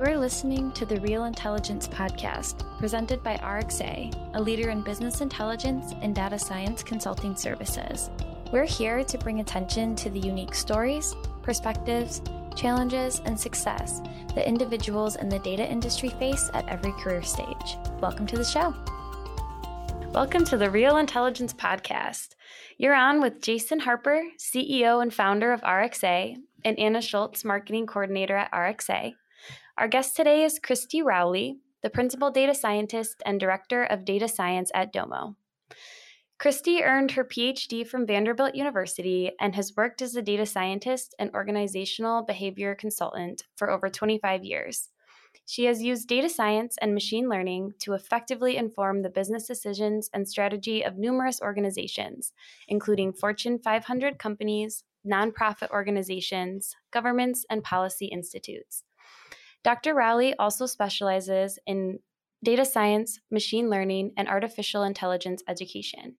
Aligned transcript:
We're 0.00 0.18
listening 0.18 0.72
to 0.72 0.84
the 0.84 1.00
Real 1.02 1.26
Intelligence 1.26 1.86
Podcast, 1.86 2.66
presented 2.80 3.22
by 3.22 3.36
RXA, 3.36 4.32
a 4.34 4.42
leader 4.42 4.70
in 4.70 4.82
business 4.82 5.20
intelligence 5.20 5.94
and 6.02 6.12
data 6.12 6.36
science 6.36 6.82
consulting 6.82 7.36
services. 7.36 8.10
We're 8.50 8.64
here 8.64 9.04
to 9.04 9.18
bring 9.18 9.38
attention 9.38 9.94
to 9.94 10.10
the 10.10 10.18
unique 10.18 10.52
stories, 10.56 11.14
perspectives, 11.42 12.22
challenges, 12.56 13.22
and 13.24 13.38
success 13.38 14.02
that 14.34 14.48
individuals 14.48 15.14
in 15.14 15.28
the 15.28 15.38
data 15.38 15.64
industry 15.64 16.08
face 16.08 16.50
at 16.54 16.68
every 16.68 16.92
career 16.94 17.22
stage. 17.22 17.76
Welcome 18.00 18.26
to 18.26 18.36
the 18.36 18.44
show. 18.44 18.74
Welcome 20.10 20.44
to 20.46 20.56
the 20.56 20.72
Real 20.72 20.96
Intelligence 20.96 21.54
Podcast. 21.54 22.30
You're 22.78 22.96
on 22.96 23.20
with 23.20 23.40
Jason 23.40 23.78
Harper, 23.78 24.24
CEO 24.38 25.00
and 25.00 25.14
founder 25.14 25.52
of 25.52 25.60
RXA, 25.60 26.34
and 26.64 26.78
Anna 26.80 27.00
Schultz, 27.00 27.44
marketing 27.44 27.86
coordinator 27.86 28.36
at 28.36 28.50
RXA. 28.50 29.14
Our 29.76 29.88
guest 29.88 30.14
today 30.14 30.44
is 30.44 30.60
Kristie 30.60 31.02
Rowley, 31.02 31.58
the 31.82 31.90
principal 31.90 32.30
data 32.30 32.54
scientist 32.54 33.20
and 33.26 33.40
director 33.40 33.82
of 33.82 34.04
data 34.04 34.28
science 34.28 34.70
at 34.72 34.92
Domo. 34.92 35.34
Kristie 36.38 36.80
earned 36.80 37.10
her 37.10 37.24
PhD 37.24 37.84
from 37.84 38.06
Vanderbilt 38.06 38.54
University 38.54 39.32
and 39.40 39.56
has 39.56 39.74
worked 39.76 40.00
as 40.00 40.14
a 40.14 40.22
data 40.22 40.46
scientist 40.46 41.12
and 41.18 41.28
organizational 41.34 42.22
behavior 42.22 42.76
consultant 42.76 43.42
for 43.56 43.68
over 43.68 43.88
25 43.88 44.44
years. 44.44 44.90
She 45.44 45.64
has 45.64 45.82
used 45.82 46.06
data 46.06 46.28
science 46.28 46.76
and 46.80 46.94
machine 46.94 47.28
learning 47.28 47.72
to 47.80 47.94
effectively 47.94 48.56
inform 48.56 49.02
the 49.02 49.10
business 49.10 49.48
decisions 49.48 50.08
and 50.14 50.28
strategy 50.28 50.84
of 50.84 50.98
numerous 50.98 51.40
organizations, 51.42 52.32
including 52.68 53.12
Fortune 53.12 53.58
500 53.58 54.20
companies, 54.20 54.84
nonprofit 55.04 55.70
organizations, 55.70 56.76
governments, 56.92 57.44
and 57.50 57.64
policy 57.64 58.06
institutes. 58.06 58.83
Dr. 59.64 59.94
Rowley 59.94 60.34
also 60.34 60.66
specializes 60.66 61.58
in 61.66 61.98
data 62.44 62.66
science, 62.66 63.18
machine 63.30 63.70
learning, 63.70 64.12
and 64.16 64.28
artificial 64.28 64.82
intelligence 64.82 65.42
education. 65.48 66.16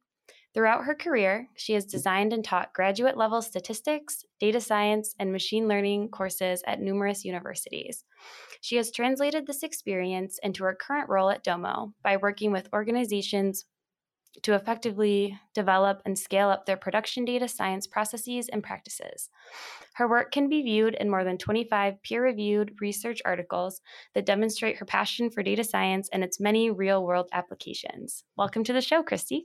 Throughout 0.55 0.85
her 0.85 0.95
career, 0.95 1.49
she 1.55 1.73
has 1.73 1.85
designed 1.85 2.33
and 2.33 2.43
taught 2.43 2.73
graduate 2.73 3.17
level 3.17 3.41
statistics, 3.41 4.23
data 4.39 4.61
science, 4.61 5.13
and 5.19 5.31
machine 5.31 5.67
learning 5.67 6.09
courses 6.09 6.63
at 6.65 6.79
numerous 6.79 7.25
universities. 7.25 8.05
She 8.61 8.77
has 8.77 8.91
translated 8.91 9.45
this 9.45 9.63
experience 9.63 10.39
into 10.41 10.63
her 10.63 10.73
current 10.73 11.09
role 11.09 11.29
at 11.29 11.43
Domo 11.43 11.93
by 12.03 12.17
working 12.17 12.51
with 12.51 12.69
organizations 12.73 13.65
to 14.43 14.53
effectively 14.53 15.37
develop 15.53 16.01
and 16.05 16.17
scale 16.17 16.49
up 16.49 16.65
their 16.65 16.77
production 16.77 17.25
data 17.25 17.47
science 17.47 17.87
processes 17.87 18.49
and 18.49 18.63
practices. 18.63 19.29
Her 19.95 20.07
work 20.07 20.31
can 20.31 20.49
be 20.49 20.61
viewed 20.61 20.95
in 20.95 21.09
more 21.09 21.23
than 21.23 21.37
25 21.37 22.01
peer 22.03 22.23
reviewed 22.23 22.75
research 22.81 23.21
articles 23.25 23.81
that 24.13 24.25
demonstrate 24.25 24.77
her 24.77 24.85
passion 24.85 25.29
for 25.29 25.43
data 25.43 25.63
science 25.63 26.09
and 26.11 26.23
its 26.23 26.39
many 26.39 26.69
real 26.69 27.03
world 27.03 27.29
applications. 27.31 28.23
Welcome 28.35 28.63
to 28.65 28.73
the 28.73 28.81
show, 28.81 29.03
Kristie. 29.03 29.43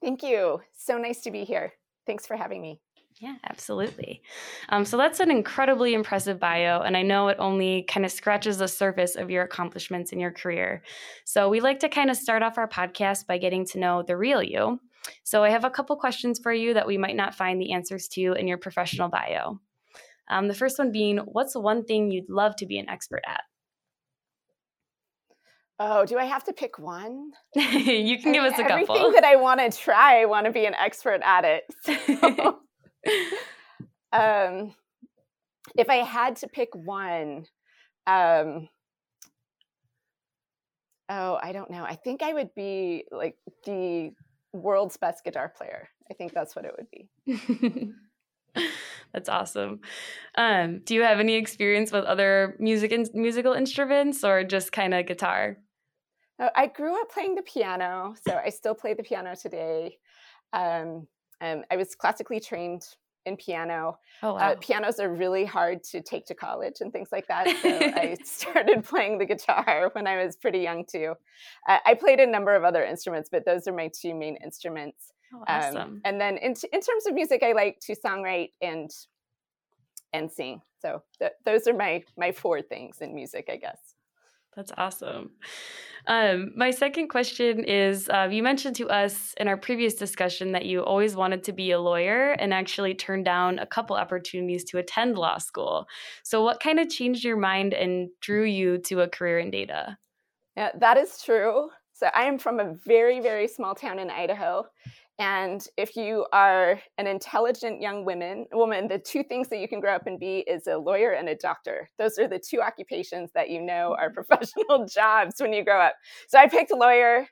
Thank 0.00 0.22
you. 0.22 0.60
So 0.72 0.96
nice 0.96 1.20
to 1.22 1.30
be 1.30 1.44
here. 1.44 1.72
Thanks 2.06 2.26
for 2.26 2.36
having 2.36 2.62
me. 2.62 2.80
Yeah, 3.20 3.36
absolutely. 3.48 4.22
Um, 4.70 4.84
so 4.84 4.96
that's 4.96 5.20
an 5.20 5.30
incredibly 5.30 5.94
impressive 5.94 6.40
bio, 6.40 6.80
and 6.80 6.96
I 6.96 7.02
know 7.02 7.28
it 7.28 7.36
only 7.38 7.84
kind 7.84 8.04
of 8.04 8.10
scratches 8.10 8.58
the 8.58 8.66
surface 8.66 9.14
of 9.14 9.30
your 9.30 9.44
accomplishments 9.44 10.12
in 10.12 10.18
your 10.18 10.32
career. 10.32 10.82
So 11.24 11.48
we 11.48 11.60
like 11.60 11.78
to 11.80 11.88
kind 11.88 12.10
of 12.10 12.16
start 12.16 12.42
off 12.42 12.58
our 12.58 12.68
podcast 12.68 13.26
by 13.26 13.38
getting 13.38 13.64
to 13.66 13.78
know 13.78 14.02
the 14.02 14.16
real 14.16 14.42
you. 14.42 14.80
So 15.22 15.44
I 15.44 15.50
have 15.50 15.64
a 15.64 15.70
couple 15.70 15.96
questions 15.96 16.40
for 16.42 16.52
you 16.52 16.74
that 16.74 16.86
we 16.86 16.98
might 16.98 17.14
not 17.14 17.34
find 17.34 17.60
the 17.60 17.72
answers 17.72 18.08
to 18.08 18.32
in 18.32 18.48
your 18.48 18.58
professional 18.58 19.08
bio. 19.08 19.60
Um, 20.28 20.48
the 20.48 20.54
first 20.54 20.78
one 20.78 20.90
being, 20.90 21.18
what's 21.18 21.52
the 21.52 21.60
one 21.60 21.84
thing 21.84 22.10
you'd 22.10 22.30
love 22.30 22.56
to 22.56 22.66
be 22.66 22.78
an 22.78 22.88
expert 22.88 23.22
at? 23.26 23.42
Oh, 25.78 26.06
do 26.06 26.18
I 26.18 26.24
have 26.24 26.44
to 26.44 26.52
pick 26.52 26.78
one? 26.78 27.32
you 27.54 28.18
can 28.18 28.32
give 28.32 28.44
us 28.44 28.58
a 28.58 28.62
couple. 28.62 28.96
Everything 28.96 29.12
that 29.12 29.24
I 29.24 29.36
want 29.36 29.60
to 29.60 29.76
try, 29.76 30.20
I 30.22 30.24
want 30.24 30.46
to 30.46 30.52
be 30.52 30.66
an 30.66 30.74
expert 30.74 31.20
at 31.24 31.44
it. 31.44 31.64
So. 32.20 32.60
um, 34.12 34.74
if 35.76 35.88
I 35.88 35.96
had 35.96 36.36
to 36.36 36.48
pick 36.48 36.68
one, 36.74 37.46
um, 38.06 38.68
oh, 41.08 41.38
I 41.42 41.52
don't 41.52 41.70
know. 41.70 41.84
I 41.84 41.96
think 41.96 42.22
I 42.22 42.32
would 42.32 42.54
be 42.54 43.04
like 43.10 43.36
the 43.64 44.12
world's 44.52 44.96
best 44.96 45.24
guitar 45.24 45.52
player. 45.56 45.88
I 46.10 46.14
think 46.14 46.32
that's 46.32 46.54
what 46.54 46.64
it 46.64 46.74
would 46.76 46.88
be. 46.90 47.92
That's 49.12 49.28
awesome. 49.28 49.80
Um, 50.36 50.80
do 50.84 50.94
you 50.94 51.02
have 51.02 51.20
any 51.20 51.34
experience 51.34 51.92
with 51.92 52.04
other 52.04 52.56
music 52.58 52.90
in- 52.90 53.06
musical 53.14 53.52
instruments 53.52 54.24
or 54.24 54.42
just 54.42 54.72
kind 54.72 54.92
of 54.92 55.06
guitar? 55.06 55.56
Oh, 56.40 56.50
I 56.56 56.66
grew 56.66 57.00
up 57.00 57.12
playing 57.12 57.36
the 57.36 57.42
piano, 57.42 58.16
so 58.26 58.36
I 58.36 58.50
still 58.50 58.74
play 58.74 58.92
the 58.94 59.04
piano 59.04 59.36
today. 59.36 59.98
Um, 60.52 61.06
and 61.40 61.64
I 61.70 61.76
was 61.76 61.94
classically 61.94 62.40
trained 62.40 62.86
in 63.26 63.36
piano. 63.36 63.98
Oh, 64.22 64.30
uh, 64.30 64.32
wow. 64.34 64.38
uh, 64.38 64.54
pianos 64.56 64.98
are 64.98 65.12
really 65.12 65.44
hard 65.44 65.82
to 65.84 66.02
take 66.02 66.26
to 66.26 66.34
college 66.34 66.76
and 66.80 66.92
things 66.92 67.08
like 67.10 67.26
that. 67.28 67.48
So 67.62 67.68
I 67.68 68.16
started 68.24 68.84
playing 68.84 69.18
the 69.18 69.26
guitar 69.26 69.90
when 69.94 70.06
I 70.06 70.22
was 70.24 70.36
pretty 70.36 70.58
young 70.58 70.84
too. 70.84 71.14
Uh, 71.68 71.78
I 71.84 71.94
played 71.94 72.20
a 72.20 72.26
number 72.26 72.54
of 72.54 72.64
other 72.64 72.84
instruments, 72.84 73.28
but 73.30 73.44
those 73.44 73.66
are 73.66 73.72
my 73.72 73.90
two 73.98 74.14
main 74.14 74.36
instruments. 74.44 75.12
Oh, 75.32 75.38
um, 75.38 75.44
awesome. 75.48 75.76
Um, 75.76 76.00
and 76.04 76.20
then 76.20 76.36
in, 76.38 76.54
t- 76.54 76.68
in 76.72 76.80
terms 76.80 77.06
of 77.06 77.14
music, 77.14 77.42
I 77.42 77.52
like 77.52 77.80
to 77.86 77.96
songwrite 77.96 78.52
and 78.60 78.90
and 80.12 80.30
sing. 80.30 80.62
So 80.80 81.02
th- 81.18 81.32
those 81.44 81.66
are 81.66 81.74
my 81.74 82.04
my 82.16 82.30
four 82.30 82.62
things 82.62 82.98
in 83.00 83.14
music, 83.14 83.48
I 83.50 83.56
guess. 83.56 83.83
That's 84.56 84.72
awesome. 84.76 85.30
Um, 86.06 86.52
my 86.54 86.70
second 86.70 87.08
question 87.08 87.64
is 87.64 88.08
uh, 88.10 88.28
you 88.30 88.42
mentioned 88.42 88.76
to 88.76 88.88
us 88.90 89.34
in 89.38 89.48
our 89.48 89.56
previous 89.56 89.94
discussion 89.94 90.52
that 90.52 90.66
you 90.66 90.82
always 90.82 91.16
wanted 91.16 91.42
to 91.44 91.52
be 91.52 91.70
a 91.70 91.80
lawyer 91.80 92.32
and 92.32 92.52
actually 92.52 92.94
turned 92.94 93.24
down 93.24 93.58
a 93.58 93.66
couple 93.66 93.96
opportunities 93.96 94.64
to 94.64 94.78
attend 94.78 95.16
law 95.16 95.38
school. 95.38 95.86
So, 96.22 96.42
what 96.42 96.60
kind 96.60 96.78
of 96.78 96.90
changed 96.90 97.24
your 97.24 97.38
mind 97.38 97.72
and 97.72 98.10
drew 98.20 98.44
you 98.44 98.78
to 98.78 99.00
a 99.00 99.08
career 99.08 99.38
in 99.38 99.50
data? 99.50 99.96
Yeah, 100.56 100.70
that 100.78 100.98
is 100.98 101.22
true. 101.22 101.70
So, 101.94 102.08
I 102.14 102.24
am 102.24 102.38
from 102.38 102.60
a 102.60 102.74
very, 102.84 103.20
very 103.20 103.48
small 103.48 103.74
town 103.74 103.98
in 103.98 104.10
Idaho. 104.10 104.66
And 105.18 105.64
if 105.76 105.94
you 105.94 106.26
are 106.32 106.80
an 106.98 107.06
intelligent 107.06 107.80
young 107.80 108.04
woman, 108.04 108.46
woman, 108.52 108.88
the 108.88 108.98
two 108.98 109.22
things 109.22 109.48
that 109.48 109.58
you 109.58 109.68
can 109.68 109.80
grow 109.80 109.94
up 109.94 110.08
and 110.08 110.18
be 110.18 110.38
is 110.38 110.66
a 110.66 110.76
lawyer 110.76 111.12
and 111.12 111.28
a 111.28 111.36
doctor. 111.36 111.88
Those 111.98 112.18
are 112.18 112.26
the 112.26 112.40
two 112.40 112.60
occupations 112.60 113.30
that 113.34 113.48
you 113.48 113.62
know 113.62 113.94
are 113.96 114.10
professional 114.10 114.86
jobs 114.92 115.36
when 115.38 115.52
you 115.52 115.64
grow 115.64 115.80
up. 115.80 115.94
So 116.28 116.38
I 116.38 116.48
picked 116.48 116.72
lawyer. 116.72 117.28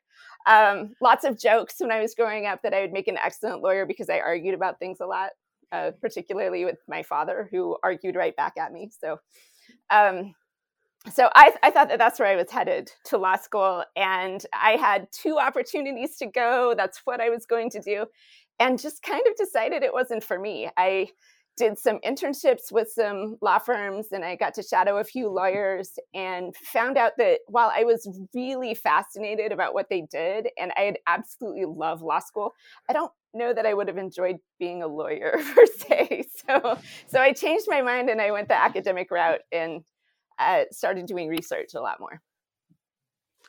Um, 0.46 0.94
lots 1.00 1.24
of 1.24 1.38
jokes 1.38 1.76
when 1.78 1.92
I 1.92 2.00
was 2.00 2.14
growing 2.14 2.46
up 2.46 2.60
that 2.62 2.74
I 2.74 2.80
would 2.80 2.92
make 2.92 3.08
an 3.08 3.18
excellent 3.18 3.62
lawyer 3.62 3.86
because 3.86 4.08
I 4.08 4.18
argued 4.20 4.54
about 4.54 4.78
things 4.78 4.98
a 5.00 5.06
lot, 5.06 5.30
uh, 5.72 5.92
particularly 6.00 6.64
with 6.64 6.78
my 6.88 7.02
father, 7.02 7.48
who 7.50 7.76
argued 7.82 8.16
right 8.16 8.36
back 8.36 8.54
at 8.58 8.72
me. 8.72 8.90
So 9.00 9.18
um, 9.90 10.34
so 11.10 11.28
I, 11.34 11.52
I, 11.62 11.70
thought 11.70 11.88
that 11.88 11.98
that's 11.98 12.20
where 12.20 12.28
I 12.28 12.36
was 12.36 12.50
headed 12.50 12.92
to 13.06 13.18
law 13.18 13.36
school. 13.36 13.84
And 13.96 14.44
I 14.52 14.72
had 14.72 15.08
two 15.10 15.38
opportunities 15.38 16.16
to 16.18 16.26
go. 16.26 16.74
That's 16.76 17.00
what 17.04 17.20
I 17.20 17.28
was 17.28 17.44
going 17.44 17.70
to 17.70 17.80
do. 17.80 18.06
And 18.60 18.80
just 18.80 19.02
kind 19.02 19.22
of 19.28 19.36
decided 19.36 19.82
it 19.82 19.92
wasn't 19.92 20.22
for 20.22 20.38
me. 20.38 20.68
I 20.76 21.08
did 21.56 21.78
some 21.78 21.98
internships 22.00 22.72
with 22.72 22.90
some 22.90 23.36
law 23.42 23.58
firms 23.58 24.06
and 24.12 24.24
I 24.24 24.36
got 24.36 24.54
to 24.54 24.62
shadow 24.62 24.98
a 24.98 25.04
few 25.04 25.28
lawyers 25.28 25.98
and 26.14 26.54
found 26.56 26.96
out 26.96 27.12
that 27.18 27.40
while 27.46 27.70
I 27.74 27.84
was 27.84 28.08
really 28.34 28.74
fascinated 28.74 29.52
about 29.52 29.74
what 29.74 29.88
they 29.90 30.06
did 30.10 30.48
and 30.58 30.72
I 30.76 30.82
had 30.82 30.98
absolutely 31.06 31.66
loved 31.66 32.02
law 32.02 32.20
school, 32.20 32.54
I 32.88 32.94
don't 32.94 33.12
know 33.34 33.52
that 33.52 33.66
I 33.66 33.74
would 33.74 33.88
have 33.88 33.98
enjoyed 33.98 34.36
being 34.58 34.82
a 34.82 34.86
lawyer 34.86 35.38
per 35.54 35.66
se. 35.66 36.24
So 36.48 36.78
so 37.06 37.20
I 37.20 37.32
changed 37.32 37.66
my 37.68 37.82
mind 37.82 38.08
and 38.08 38.20
I 38.20 38.30
went 38.30 38.48
the 38.48 38.60
academic 38.60 39.10
route 39.10 39.40
and 39.52 39.82
uh, 40.42 40.64
started 40.70 41.06
doing 41.06 41.28
research 41.28 41.74
a 41.74 41.80
lot 41.80 42.00
more. 42.00 42.20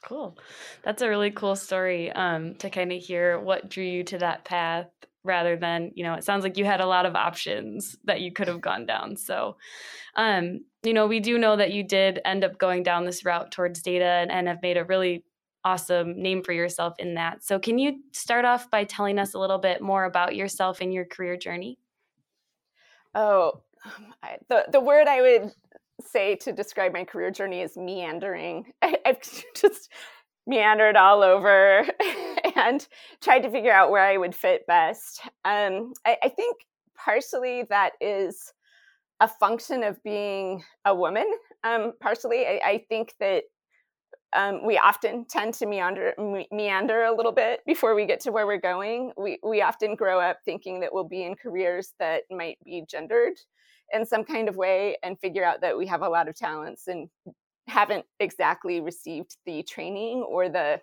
Cool. 0.04 0.38
That's 0.84 1.02
a 1.02 1.10
really 1.10 1.32
cool 1.32 1.56
story 1.56 2.12
um, 2.12 2.56
to 2.56 2.70
kind 2.70 2.92
of 2.92 3.02
hear 3.02 3.40
what 3.40 3.70
drew 3.70 3.86
you 3.86 4.04
to 4.06 4.18
that 4.18 4.44
path 4.44 4.88
rather 5.24 5.56
than, 5.56 5.92
you 5.96 6.04
know, 6.04 6.16
it 6.16 6.26
sounds 6.26 6.44
like 6.44 6.58
you 6.58 6.66
had 6.66 6.82
a 6.82 6.86
lot 6.86 7.06
of 7.06 7.16
options 7.16 7.96
that 8.04 8.20
you 8.20 8.32
could 8.32 8.50
have 8.50 8.60
gone 8.60 8.86
down. 8.86 9.16
So, 9.16 9.56
um, 10.16 10.66
you 10.84 10.94
know, 10.94 11.08
we 11.08 11.22
do 11.22 11.38
know 11.38 11.56
that 11.56 11.72
you 11.72 11.84
did 11.84 12.20
end 12.26 12.44
up 12.44 12.58
going 12.58 12.84
down 12.84 13.06
this 13.06 13.24
route 13.24 13.52
towards 13.52 13.82
data 13.82 14.04
and, 14.04 14.30
and 14.30 14.50
have 14.50 14.62
made 14.62 14.78
a 14.78 14.84
really 14.84 15.24
awesome 15.64 16.22
name 16.22 16.44
for 16.44 16.52
yourself 16.52 16.94
in 17.00 17.16
that. 17.16 17.44
So, 17.44 17.58
can 17.58 17.78
you 17.78 18.02
start 18.12 18.44
off 18.44 18.70
by 18.70 18.84
telling 18.84 19.18
us 19.18 19.34
a 19.34 19.40
little 19.40 19.60
bit 19.60 19.82
more 19.82 20.04
about 20.04 20.36
yourself 20.36 20.82
and 20.82 20.94
your 20.94 21.06
career 21.06 21.38
journey? 21.38 21.80
Oh, 23.16 23.62
I, 24.24 24.38
the 24.50 24.66
the 24.72 24.82
word 24.82 25.08
I 25.08 25.22
would 25.22 25.52
say 26.08 26.36
to 26.38 26.52
describe 26.52 26.94
my 26.94 27.04
career 27.04 27.32
journey 27.32 27.62
is 27.62 27.78
meandering. 27.78 28.72
I, 28.82 28.98
have 29.06 29.20
just 29.56 29.90
meandered 30.46 30.96
all 30.96 31.24
over 31.24 31.86
and 32.56 32.86
tried 33.22 33.40
to 33.40 33.52
figure 33.52 33.72
out 33.72 33.92
where 33.92 34.06
I 34.06 34.18
would 34.18 34.36
fit 34.36 34.68
best. 34.68 35.22
Um, 35.46 35.94
I, 36.06 36.18
I, 36.24 36.30
think 36.30 36.58
partially 36.98 37.64
that 37.70 37.94
is 38.02 38.54
a 39.20 39.28
function 39.28 39.84
of 39.84 40.02
being 40.04 40.64
a 40.86 40.94
woman. 40.94 41.32
Um, 41.64 41.94
partially, 42.02 42.46
I, 42.46 42.60
I 42.64 42.86
think 42.90 43.14
that 43.20 43.44
um, 44.36 44.66
we 44.66 44.78
often 44.78 45.26
tend 45.30 45.54
to 45.56 45.66
meander 45.66 46.14
me- 46.18 46.48
meander 46.52 47.04
a 47.04 47.16
little 47.16 47.32
bit 47.32 47.62
before 47.66 47.96
we 47.96 48.06
get 48.06 48.20
to 48.22 48.32
where 48.32 48.48
we're 48.48 48.58
going. 48.58 49.12
We 49.16 49.40
we 49.44 49.62
often 49.62 49.96
grow 49.96 50.20
up 50.20 50.40
thinking 50.44 50.80
that 50.80 50.94
we'll 50.94 51.08
be 51.08 51.24
in 51.24 51.36
careers 51.36 51.94
that 52.00 52.24
might 52.32 52.58
be 52.66 52.84
gendered 52.90 53.34
in 53.94 54.06
some 54.06 54.24
kind 54.24 54.50
of 54.50 54.56
way, 54.56 54.98
and 55.04 55.20
figure 55.20 55.44
out 55.44 55.62
that 55.62 55.78
we 55.78 55.88
have 55.88 56.02
a 56.02 56.10
lot 56.10 56.28
of 56.28 56.36
talents 56.36 56.88
and 56.88 57.10
haven't 57.68 58.06
exactly 58.20 58.82
received 58.82 59.38
the 59.46 59.64
training 59.64 60.26
or 60.28 60.50
the 60.50 60.82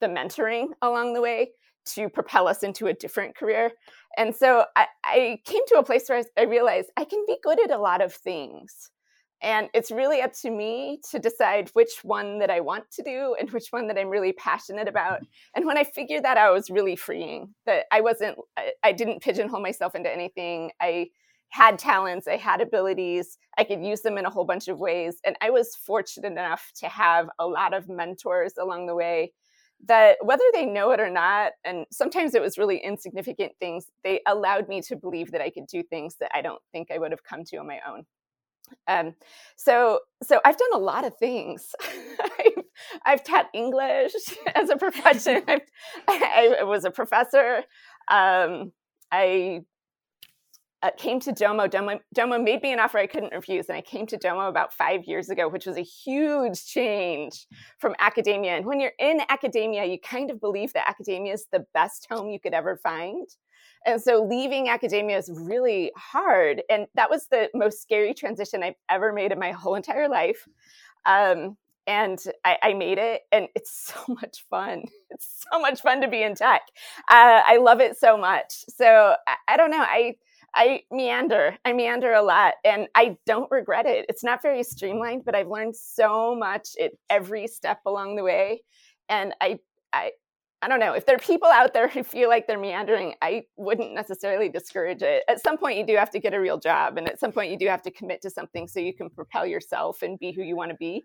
the 0.00 0.06
mentoring 0.06 0.68
along 0.80 1.12
the 1.12 1.20
way 1.20 1.50
to 1.84 2.08
propel 2.08 2.48
us 2.48 2.62
into 2.62 2.86
a 2.86 2.92
different 2.92 3.36
career. 3.36 3.70
And 4.16 4.34
so 4.34 4.64
I, 4.76 4.86
I 5.04 5.38
came 5.44 5.62
to 5.68 5.78
a 5.78 5.84
place 5.84 6.08
where 6.08 6.22
I, 6.36 6.42
realized 6.42 6.90
I 6.96 7.04
can 7.04 7.24
be 7.26 7.36
good 7.42 7.62
at 7.62 7.70
a 7.70 7.78
lot 7.78 8.02
of 8.02 8.12
things. 8.12 8.90
And 9.42 9.68
it's 9.72 9.90
really 9.90 10.20
up 10.20 10.32
to 10.42 10.50
me 10.50 11.00
to 11.10 11.18
decide 11.18 11.70
which 11.72 12.00
one 12.02 12.38
that 12.40 12.50
I 12.50 12.60
want 12.60 12.84
to 12.92 13.02
do 13.02 13.34
and 13.40 13.50
which 13.50 13.68
one 13.70 13.88
that 13.88 13.98
I'm 13.98 14.10
really 14.10 14.32
passionate 14.32 14.88
about. 14.88 15.20
And 15.56 15.66
when 15.66 15.78
I 15.78 15.84
figured 15.84 16.24
that 16.24 16.36
out, 16.36 16.50
it 16.50 16.54
was 16.54 16.70
really 16.70 16.96
freeing 16.96 17.54
that 17.66 17.86
I 17.90 18.02
wasn't, 18.02 18.36
I 18.84 18.92
didn't 18.92 19.22
pigeonhole 19.22 19.62
myself 19.62 19.94
into 19.94 20.12
anything. 20.12 20.70
I 20.80 21.08
had 21.50 21.78
talents, 21.78 22.26
I 22.28 22.36
had 22.36 22.60
abilities, 22.60 23.36
I 23.58 23.64
could 23.64 23.84
use 23.84 24.02
them 24.02 24.18
in 24.18 24.24
a 24.24 24.30
whole 24.30 24.44
bunch 24.44 24.68
of 24.68 24.78
ways. 24.78 25.16
And 25.24 25.36
I 25.40 25.50
was 25.50 25.76
fortunate 25.76 26.30
enough 26.30 26.70
to 26.76 26.88
have 26.88 27.28
a 27.38 27.46
lot 27.46 27.74
of 27.74 27.88
mentors 27.88 28.54
along 28.60 28.86
the 28.86 28.94
way 28.94 29.32
that 29.86 30.18
whether 30.22 30.44
they 30.52 30.66
know 30.66 30.90
it 30.90 31.00
or 31.00 31.10
not, 31.10 31.52
and 31.64 31.86
sometimes 31.90 32.34
it 32.34 32.42
was 32.42 32.58
really 32.58 32.78
insignificant 32.78 33.52
things, 33.58 33.86
they 34.04 34.20
allowed 34.26 34.68
me 34.68 34.82
to 34.82 34.96
believe 34.96 35.32
that 35.32 35.40
I 35.40 35.50
could 35.50 35.66
do 35.66 35.82
things 35.82 36.16
that 36.20 36.30
I 36.34 36.42
don't 36.42 36.60
think 36.72 36.90
I 36.90 36.98
would 36.98 37.12
have 37.12 37.24
come 37.24 37.44
to 37.44 37.56
on 37.56 37.66
my 37.66 37.80
own. 37.88 38.04
Um, 38.86 39.14
so, 39.56 40.00
so 40.22 40.40
I've 40.44 40.58
done 40.58 40.74
a 40.74 40.78
lot 40.78 41.04
of 41.04 41.16
things. 41.16 41.74
I've, 42.20 42.64
I've, 43.04 43.24
taught 43.24 43.46
English 43.54 44.12
as 44.54 44.70
a 44.70 44.76
profession. 44.76 45.42
i 46.08 46.56
I 46.60 46.64
was 46.64 46.84
a 46.84 46.90
professor. 46.90 47.64
Um, 48.08 48.72
I 49.10 49.62
uh, 50.82 50.90
came 50.96 51.20
to 51.20 51.32
Domo. 51.32 51.66
Domo. 51.66 52.00
Domo 52.14 52.38
made 52.38 52.62
me 52.62 52.72
an 52.72 52.80
offer 52.80 52.98
I 52.98 53.06
couldn't 53.06 53.34
refuse, 53.34 53.68
and 53.68 53.76
I 53.76 53.82
came 53.82 54.06
to 54.06 54.16
Domo 54.16 54.48
about 54.48 54.72
five 54.72 55.04
years 55.04 55.28
ago, 55.28 55.48
which 55.48 55.66
was 55.66 55.76
a 55.76 55.82
huge 55.82 56.64
change 56.64 57.46
from 57.78 57.94
academia. 57.98 58.56
And 58.56 58.64
when 58.64 58.80
you're 58.80 58.92
in 58.98 59.20
academia, 59.28 59.84
you 59.84 59.98
kind 59.98 60.30
of 60.30 60.40
believe 60.40 60.72
that 60.72 60.88
academia 60.88 61.34
is 61.34 61.46
the 61.52 61.66
best 61.74 62.06
home 62.10 62.30
you 62.30 62.40
could 62.40 62.54
ever 62.54 62.76
find. 62.76 63.26
And 63.86 64.00
so 64.00 64.22
leaving 64.22 64.68
academia 64.68 65.18
is 65.18 65.30
really 65.32 65.92
hard. 65.96 66.62
And 66.68 66.86
that 66.94 67.10
was 67.10 67.26
the 67.26 67.48
most 67.54 67.80
scary 67.80 68.14
transition 68.14 68.62
I've 68.62 68.74
ever 68.90 69.12
made 69.12 69.32
in 69.32 69.38
my 69.38 69.52
whole 69.52 69.74
entire 69.74 70.08
life. 70.08 70.46
Um, 71.06 71.56
and 71.86 72.22
I, 72.44 72.58
I, 72.62 72.74
made 72.74 72.98
it, 72.98 73.22
and 73.32 73.48
it's 73.54 73.70
so 74.06 74.14
much 74.14 74.44
fun. 74.48 74.84
It's 75.10 75.44
so 75.50 75.60
much 75.60 75.80
fun 75.80 76.00
to 76.02 76.08
be 76.08 76.22
in 76.22 76.34
tech. 76.34 76.62
Uh, 77.10 77.40
I 77.44 77.56
love 77.56 77.80
it 77.80 77.98
so 77.98 78.16
much. 78.16 78.64
So 78.68 79.14
I, 79.26 79.36
I 79.48 79.56
don't 79.56 79.70
know. 79.70 79.80
I 79.82 80.14
I 80.54 80.82
meander. 80.90 81.56
I 81.64 81.72
meander 81.72 82.12
a 82.12 82.22
lot 82.22 82.54
and 82.64 82.88
I 82.94 83.16
don't 83.26 83.50
regret 83.50 83.86
it. 83.86 84.06
It's 84.08 84.24
not 84.24 84.42
very 84.42 84.62
streamlined, 84.62 85.24
but 85.24 85.34
I've 85.34 85.48
learned 85.48 85.76
so 85.76 86.34
much 86.34 86.70
at 86.80 86.92
every 87.08 87.46
step 87.46 87.80
along 87.86 88.16
the 88.16 88.24
way. 88.24 88.62
And 89.08 89.34
I 89.40 89.58
I 89.92 90.12
I 90.62 90.68
don't 90.68 90.80
know 90.80 90.92
if 90.92 91.06
there 91.06 91.16
are 91.16 91.20
people 91.20 91.48
out 91.48 91.72
there 91.72 91.88
who 91.88 92.02
feel 92.02 92.28
like 92.28 92.46
they're 92.46 92.58
meandering. 92.58 93.14
I 93.22 93.44
wouldn't 93.56 93.94
necessarily 93.94 94.48
discourage 94.50 95.02
it. 95.02 95.24
At 95.26 95.42
some 95.42 95.56
point, 95.56 95.78
you 95.78 95.86
do 95.86 95.96
have 95.96 96.10
to 96.10 96.20
get 96.20 96.34
a 96.34 96.40
real 96.40 96.58
job, 96.58 96.98
and 96.98 97.08
at 97.08 97.18
some 97.18 97.32
point, 97.32 97.50
you 97.50 97.58
do 97.58 97.66
have 97.68 97.82
to 97.82 97.90
commit 97.90 98.20
to 98.22 98.30
something 98.30 98.68
so 98.68 98.78
you 98.78 98.94
can 98.94 99.08
propel 99.08 99.46
yourself 99.46 100.02
and 100.02 100.18
be 100.18 100.32
who 100.32 100.42
you 100.42 100.56
want 100.56 100.70
to 100.70 100.76
be. 100.76 101.02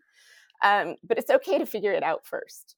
Um, 0.61 0.95
but 1.07 1.17
it's 1.17 1.29
okay 1.29 1.57
to 1.57 1.65
figure 1.65 1.93
it 1.93 2.03
out 2.03 2.25
first. 2.25 2.75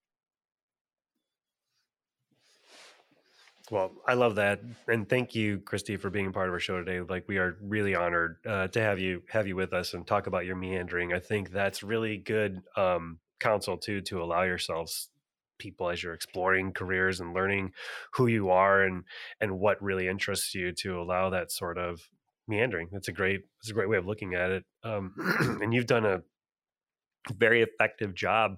Well, 3.69 3.91
I 4.07 4.13
love 4.13 4.35
that, 4.35 4.61
and 4.87 5.09
thank 5.09 5.35
you, 5.35 5.59
Kristie, 5.59 5.99
for 5.99 6.09
being 6.09 6.27
a 6.27 6.31
part 6.31 6.47
of 6.47 6.53
our 6.53 6.59
show 6.59 6.77
today. 6.81 7.01
Like, 7.01 7.25
we 7.27 7.37
are 7.37 7.57
really 7.61 7.95
honored 7.95 8.37
uh, 8.47 8.67
to 8.69 8.81
have 8.81 8.97
you 8.97 9.23
have 9.29 9.45
you 9.45 9.57
with 9.57 9.73
us 9.73 9.93
and 9.93 10.07
talk 10.07 10.27
about 10.27 10.45
your 10.45 10.55
meandering. 10.55 11.11
I 11.11 11.19
think 11.19 11.51
that's 11.51 11.83
really 11.83 12.17
good 12.17 12.61
um, 12.77 13.19
counsel 13.39 13.77
too 13.77 13.99
to 14.01 14.23
allow 14.23 14.43
yourselves 14.43 15.09
people 15.57 15.89
as 15.89 16.01
you're 16.01 16.13
exploring 16.13 16.71
careers 16.71 17.19
and 17.19 17.33
learning 17.33 17.73
who 18.13 18.27
you 18.27 18.49
are 18.51 18.83
and 18.83 19.03
and 19.41 19.59
what 19.59 19.81
really 19.81 20.07
interests 20.07 20.55
you 20.55 20.71
to 20.71 21.01
allow 21.01 21.29
that 21.29 21.51
sort 21.51 21.77
of 21.77 22.09
meandering. 22.47 22.87
That's 22.91 23.09
a 23.09 23.11
great 23.13 23.41
that's 23.59 23.69
a 23.69 23.73
great 23.73 23.89
way 23.89 23.97
of 23.97 24.05
looking 24.07 24.33
at 24.33 24.49
it. 24.51 24.63
Um, 24.83 25.13
and 25.61 25.73
you've 25.73 25.87
done 25.87 26.05
a 26.05 26.21
very 27.37 27.61
effective 27.61 28.13
job 28.13 28.57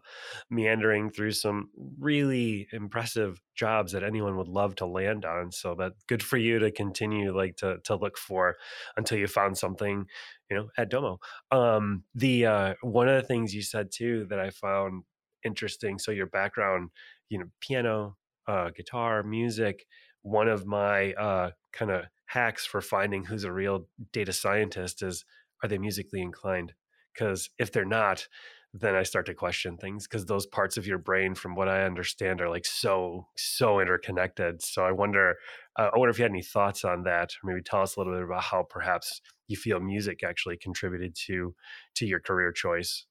meandering 0.49 1.09
through 1.09 1.31
some 1.31 1.69
really 1.99 2.67
impressive 2.71 3.41
jobs 3.55 3.91
that 3.91 4.03
anyone 4.03 4.37
would 4.37 4.47
love 4.47 4.75
to 4.75 4.85
land 4.85 5.25
on 5.25 5.51
so 5.51 5.75
that 5.75 5.93
good 6.07 6.23
for 6.23 6.37
you 6.37 6.59
to 6.59 6.71
continue 6.71 7.35
like 7.35 7.55
to 7.55 7.77
to 7.83 7.95
look 7.95 8.17
for 8.17 8.55
until 8.97 9.17
you 9.17 9.27
found 9.27 9.57
something 9.57 10.05
you 10.49 10.57
know 10.57 10.69
at 10.77 10.89
domo. 10.89 11.19
Um 11.51 12.03
the 12.15 12.45
uh 12.45 12.73
one 12.81 13.07
of 13.07 13.21
the 13.21 13.27
things 13.27 13.53
you 13.53 13.61
said 13.61 13.91
too 13.91 14.25
that 14.29 14.39
i 14.39 14.49
found 14.49 15.03
interesting 15.45 15.97
so 15.99 16.11
your 16.11 16.27
background 16.27 16.89
you 17.29 17.39
know 17.39 17.45
piano 17.61 18.17
uh 18.47 18.69
guitar 18.75 19.23
music 19.23 19.85
one 20.21 20.49
of 20.49 20.65
my 20.65 21.13
uh 21.13 21.51
kind 21.71 21.91
of 21.91 22.05
hacks 22.25 22.65
for 22.65 22.81
finding 22.81 23.23
who's 23.23 23.43
a 23.43 23.51
real 23.51 23.87
data 24.11 24.33
scientist 24.33 25.01
is 25.01 25.25
are 25.63 25.69
they 25.69 25.77
musically 25.77 26.21
inclined? 26.21 26.73
Because 27.13 27.49
if 27.57 27.71
they're 27.71 27.85
not 27.85 28.27
then 28.73 28.95
I 28.95 29.03
start 29.03 29.25
to 29.25 29.33
question 29.33 29.77
things 29.77 30.07
because 30.07 30.25
those 30.25 30.45
parts 30.45 30.77
of 30.77 30.85
your 30.85 30.99
brain, 30.99 31.33
from 31.33 31.55
what 31.55 31.67
I 31.67 31.83
understand, 31.83 32.39
are 32.39 32.49
like 32.49 32.65
so 32.65 33.27
so 33.35 33.79
interconnected. 33.79 34.61
So 34.61 34.83
I 34.83 34.91
wonder, 34.91 35.35
uh, 35.77 35.89
I 35.93 35.97
wonder 35.97 36.11
if 36.11 36.19
you 36.19 36.23
had 36.23 36.31
any 36.31 36.43
thoughts 36.43 36.85
on 36.85 37.03
that, 37.03 37.31
or 37.31 37.49
maybe 37.51 37.63
tell 37.63 37.81
us 37.81 37.95
a 37.95 37.99
little 37.99 38.13
bit 38.13 38.23
about 38.23 38.43
how 38.43 38.63
perhaps 38.69 39.21
you 39.47 39.57
feel 39.57 39.79
music 39.79 40.23
actually 40.23 40.57
contributed 40.57 41.15
to 41.27 41.55
to 41.95 42.05
your 42.05 42.19
career 42.19 42.51
choice. 42.51 43.05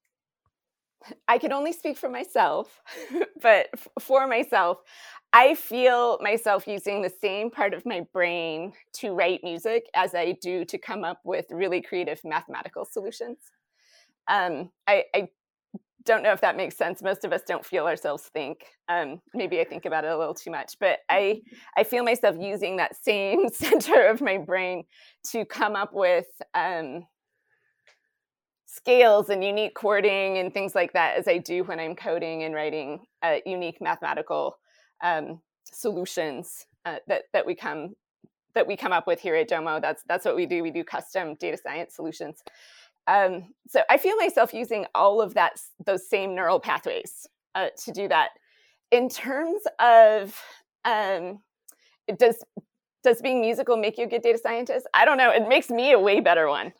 I 1.27 1.39
can 1.39 1.53
only 1.53 1.73
speak 1.73 1.97
for 1.97 2.09
myself, 2.09 2.81
but 3.43 3.69
for 4.01 4.27
myself, 4.27 4.79
I 5.33 5.55
feel 5.55 6.19
myself 6.21 6.67
using 6.67 7.03
the 7.03 7.13
same 7.21 7.51
part 7.51 7.75
of 7.75 7.85
my 7.85 8.07
brain 8.13 8.73
to 8.95 9.13
write 9.13 9.41
music 9.43 9.87
as 9.95 10.15
I 10.15 10.33
do 10.41 10.65
to 10.65 10.79
come 10.79 11.05
up 11.05 11.21
with 11.25 11.47
really 11.51 11.83
creative 11.83 12.21
mathematical 12.25 12.85
solutions. 12.85 13.39
Um, 14.29 14.71
I, 14.87 15.05
I, 15.15 15.29
don't 16.05 16.23
know 16.23 16.33
if 16.33 16.41
that 16.41 16.57
makes 16.57 16.77
sense. 16.77 17.03
Most 17.03 17.25
of 17.25 17.33
us 17.33 17.43
don't 17.47 17.65
feel 17.65 17.87
ourselves 17.87 18.25
think. 18.33 18.65
Um, 18.89 19.21
maybe 19.35 19.61
I 19.61 19.65
think 19.65 19.85
about 19.85 20.05
it 20.05 20.11
a 20.11 20.19
little 20.19 20.35
too 20.35 20.51
much, 20.51 20.75
but 20.81 21.01
I 21.09 21.43
I 21.77 21.85
feel 21.85 22.05
myself 22.05 22.37
using 22.39 22.77
that 22.77 22.97
same 23.03 23.49
center 23.53 24.07
of 24.07 24.21
my 24.21 24.39
brain 24.39 24.85
to 25.33 25.45
come 25.45 25.77
up 25.77 25.91
with 25.93 26.27
um, 26.55 27.05
scales 28.67 29.29
and 29.29 29.43
unique 29.43 29.77
chording 29.79 30.39
and 30.39 30.55
things 30.55 30.75
like 30.75 30.93
that 30.93 31.17
as 31.19 31.27
I 31.27 31.39
do 31.39 31.65
when 31.65 31.81
I'm 31.81 31.97
coding 31.97 32.45
and 32.45 32.55
writing 32.55 33.01
uh, 33.23 33.37
unique 33.45 33.81
mathematical 33.81 34.57
um, 35.03 35.41
solutions 35.65 36.67
uh, 36.85 36.97
that 37.09 37.25
that 37.33 37.45
we 37.45 37.55
come 37.55 37.95
that 38.55 38.67
we 38.67 38.77
come 38.77 38.93
up 38.93 39.07
with 39.07 39.21
here 39.21 39.35
at 39.35 39.49
Domo. 39.49 39.81
That's 39.81 40.03
that's 40.09 40.25
what 40.25 40.37
we 40.37 40.47
do. 40.47 40.63
We 40.63 40.71
do 40.71 40.85
custom 40.85 41.35
data 41.35 41.57
science 41.57 41.95
solutions. 41.95 42.43
Um, 43.09 43.55
so 43.67 43.81
I 43.89 43.97
feel 43.97 44.17
myself 44.17 44.53
using 44.53 44.87
all 44.95 45.21
of 45.21 45.35
that 45.35 45.59
those 45.85 46.09
same 46.09 46.35
neural 46.35 46.61
pathways 46.61 47.27
uh, 47.55 47.69
to 47.85 47.93
do 47.93 48.07
that. 48.09 48.31
In 48.93 49.09
terms 49.09 49.63
of 49.81 50.41
um, 50.85 51.41
does 52.19 52.45
does 53.03 53.23
being 53.23 53.41
musical 53.41 53.77
make 53.77 53.97
you 53.99 54.05
a 54.05 54.09
good 54.09 54.23
data 54.23 54.39
scientist? 54.39 54.87
I 54.95 55.05
don't 55.05 55.19
know. 55.19 55.31
It 55.31 55.49
makes 55.49 55.71
me 55.71 55.93
a 55.93 55.99
way 55.99 56.21
better 56.21 56.49
one. 56.49 56.73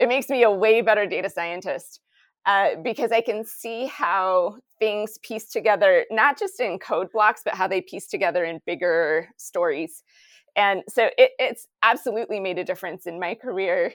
It 0.00 0.08
makes 0.08 0.28
me 0.28 0.42
a 0.42 0.50
way 0.50 0.80
better 0.80 1.06
data 1.06 1.30
scientist 1.30 2.00
uh, 2.46 2.76
because 2.82 3.12
I 3.12 3.20
can 3.20 3.44
see 3.44 3.86
how 3.86 4.58
things 4.78 5.18
piece 5.18 5.50
together, 5.50 6.04
not 6.10 6.38
just 6.38 6.58
in 6.60 6.78
code 6.78 7.12
blocks, 7.12 7.42
but 7.44 7.54
how 7.54 7.68
they 7.68 7.80
piece 7.80 8.06
together 8.06 8.44
in 8.44 8.60
bigger 8.66 9.28
stories. 9.36 10.02
And 10.56 10.82
so 10.88 11.10
it, 11.18 11.32
it's 11.38 11.66
absolutely 11.82 12.40
made 12.40 12.58
a 12.58 12.64
difference 12.64 13.06
in 13.06 13.20
my 13.20 13.34
career. 13.34 13.92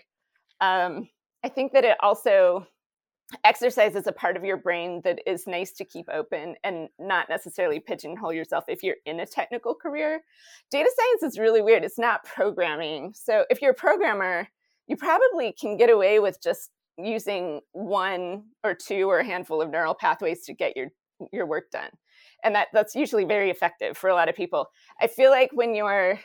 Um, 0.62 1.10
I 1.44 1.50
think 1.50 1.74
that 1.74 1.86
it 1.86 1.98
also 2.02 2.68
exercises 3.44 4.08
a 4.08 4.12
part 4.12 4.36
of 4.36 4.44
your 4.44 4.58
brain 4.58 5.02
that 5.04 5.20
is 5.28 5.46
nice 5.46 5.72
to 5.74 5.86
keep 5.86 6.08
open 6.12 6.56
and 6.64 6.90
not 6.98 7.30
necessarily 7.30 7.80
pigeonhole 7.80 8.34
yourself 8.34 8.64
if 8.68 8.82
you're 8.82 8.96
in 9.06 9.20
a 9.20 9.26
technical 9.26 9.76
career. 9.76 10.22
Data 10.72 10.90
science 10.98 11.34
is 11.34 11.40
really 11.40 11.62
weird. 11.62 11.84
It's 11.84 12.00
not 12.00 12.24
programming. 12.24 13.14
So 13.14 13.46
if 13.50 13.62
you're 13.62 13.72
a 13.72 13.76
programmer, 13.76 14.48
you 14.88 14.96
probably 14.96 15.54
can 15.54 15.78
get 15.78 15.92
away 15.92 16.20
with 16.20 16.42
just 16.42 16.72
using 16.98 17.62
one 17.72 18.46
or 18.64 18.74
two 18.74 19.10
or 19.10 19.20
a 19.20 19.26
handful 19.26 19.62
of 19.62 19.70
neural 19.70 19.94
pathways 19.94 20.44
to 20.46 20.54
get 20.54 20.76
your 20.76 20.88
your 21.34 21.46
work 21.46 21.70
done. 21.72 21.90
And 22.44 22.56
that 22.56 22.70
that's 22.74 22.96
usually 22.96 23.26
very 23.26 23.50
effective 23.50 23.98
for 23.98 24.10
a 24.10 24.16
lot 24.16 24.30
of 24.30 24.36
people. 24.36 24.68
I 25.00 25.08
feel 25.08 25.30
like 25.30 25.52
when 25.54 25.76
you're 25.76 26.20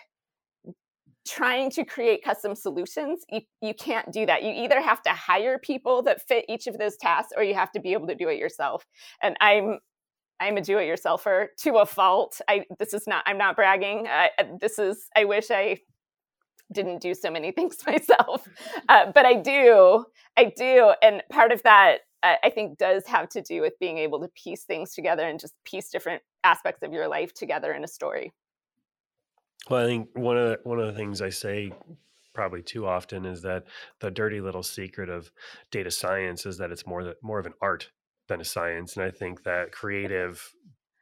trying 1.27 1.71
to 1.71 1.85
create 1.85 2.25
custom 2.25 2.55
solutions, 2.55 3.25
you, 3.31 3.41
you 3.61 3.75
can't 3.75 4.13
do 4.13 4.27
that. 4.27 4.43
You 4.43 4.51
either 4.51 4.81
have 4.81 5.03
to 5.03 5.11
hire 5.11 5.59
people 5.59 6.03
that 6.03 6.27
fit 6.27 6.45
each 6.49 6.67
of 6.67 6.79
those 6.79 6.97
tasks 6.97 7.33
or 7.37 7.43
you 7.43 7.55
have 7.55 7.73
to 7.73 7.81
be 7.81 7.93
able 7.93 8.07
to 8.09 8.15
do 8.15 8.29
it 8.29 8.39
yourself. 8.39 8.85
And 9.23 9.37
I'm 9.41 9.79
I'm 10.41 10.57
a 10.57 10.61
do-it-yourselfer 10.61 11.47
to 11.59 11.77
a 11.77 11.87
fault. 11.87 12.41
I 12.49 12.65
this 12.79 12.93
is 12.93 13.07
not 13.07 13.23
I'm 13.27 13.39
not 13.39 13.57
bragging. 13.57 14.07
Uh, 14.09 14.29
this 14.61 14.79
is 14.79 15.07
I 15.17 15.25
wish 15.25 15.51
I 15.51 15.79
didn't 16.73 17.01
do 17.01 17.15
so 17.15 17.31
many 17.31 17.53
things 17.53 17.79
myself, 17.87 18.47
uh, 18.89 19.13
but 19.15 19.25
I 19.25 19.35
do. 19.35 20.05
I 20.37 20.53
do, 20.57 20.93
and 21.03 21.23
part 21.31 21.53
of 21.53 21.63
that 21.63 21.99
uh, 22.25 22.35
I 22.43 22.51
think 22.51 22.79
does 22.79 23.07
have 23.07 23.29
to 23.31 23.43
do 23.43 23.61
with 23.61 23.79
being 23.79 23.99
able 23.99 24.21
to 24.21 24.29
piece 24.29 24.65
things 24.65 24.95
together 24.95 25.29
and 25.29 25.39
just 25.39 25.55
piece 25.65 25.91
different 25.91 26.23
aspects 26.43 26.83
of 26.83 26.93
your 26.93 27.07
life 27.07 27.33
together 27.35 27.73
in 27.73 27.85
a 27.85 27.89
story. 27.89 28.33
Well, 29.69 29.83
I 29.83 29.87
think 29.87 30.09
one 30.15 30.37
of 30.37 30.49
the, 30.51 30.61
one 30.65 30.79
of 30.79 30.87
the 30.87 30.93
things 30.93 31.23
I 31.23 31.31
say 31.31 31.73
probably 32.35 32.63
too 32.63 32.87
often 32.87 33.25
is 33.25 33.43
that 33.43 33.65
the 34.01 34.11
dirty 34.11 34.41
little 34.41 34.63
secret 34.63 35.09
of 35.09 35.31
data 35.71 35.91
science 35.91 36.47
is 36.47 36.59
that 36.59 36.71
it's 36.71 36.87
more 36.87 37.05
the, 37.05 37.17
more 37.23 37.39
of 37.39 37.47
an 37.47 37.55
art 37.63 37.91
than 38.29 38.41
a 38.41 38.45
science, 38.45 38.97
and 38.97 39.05
I 39.05 39.11
think 39.11 39.45
that 39.45 39.73
creative 39.73 40.55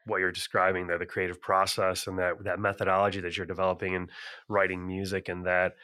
what 0.05 0.19
you're 0.19 0.33
describing 0.33 0.89
there 0.89 0.99
the 0.99 1.07
creative 1.07 1.41
process 1.41 2.09
and 2.09 2.19
that 2.19 2.43
that 2.43 2.59
methodology 2.59 3.21
that 3.21 3.37
you're 3.37 3.47
developing 3.47 3.95
and 3.95 4.11
writing 4.49 4.85
music 4.85 5.29
and 5.29 5.47
that 5.47 5.75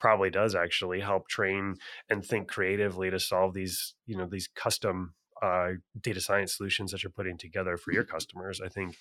probably 0.00 0.28
does 0.30 0.56
actually 0.56 0.98
help 0.98 1.28
train 1.28 1.76
and 2.08 2.24
think 2.24 2.48
creatively 2.48 3.10
to 3.10 3.20
solve 3.20 3.54
these 3.54 3.94
you 4.06 4.16
know 4.16 4.26
these 4.26 4.48
custom 4.54 5.14
uh, 5.42 5.70
data 6.00 6.20
science 6.20 6.56
solutions 6.56 6.92
that 6.92 7.02
you're 7.02 7.10
putting 7.10 7.38
together 7.38 7.76
for 7.76 7.92
your 7.92 8.04
customers. 8.14 8.60
I 8.60 8.68
think 8.68 8.96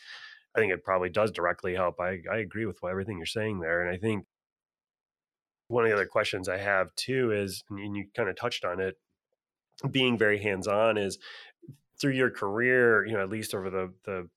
I 0.56 0.60
think 0.60 0.74
it 0.74 0.84
probably 0.84 1.10
does 1.10 1.32
directly 1.32 1.76
help. 1.76 2.00
I, 2.00 2.20
I 2.32 2.38
agree 2.38 2.66
with 2.66 2.78
everything 2.84 3.18
you're 3.18 3.26
saying 3.26 3.60
there. 3.60 3.82
And 3.82 3.96
I 3.96 3.98
think 3.98 4.26
one 5.68 5.84
of 5.84 5.90
the 5.90 5.96
other 5.96 6.08
questions 6.08 6.50
I 6.50 6.58
have 6.58 6.94
too 6.96 7.32
is, 7.32 7.64
and 7.70 7.96
you 7.96 8.08
kind 8.16 8.30
of 8.30 8.36
touched 8.36 8.66
on 8.66 8.80
it, 8.80 8.96
being 9.92 10.18
very 10.18 10.40
hands 10.40 10.68
on 10.68 10.98
is 10.98 11.20
through 12.02 12.14
your 12.14 12.32
career, 12.32 13.06
you 13.06 13.14
know, 13.14 13.22
at 13.22 13.30
least 13.30 13.54
over 13.54 13.70
the, 13.70 13.94
the, 14.06 14.28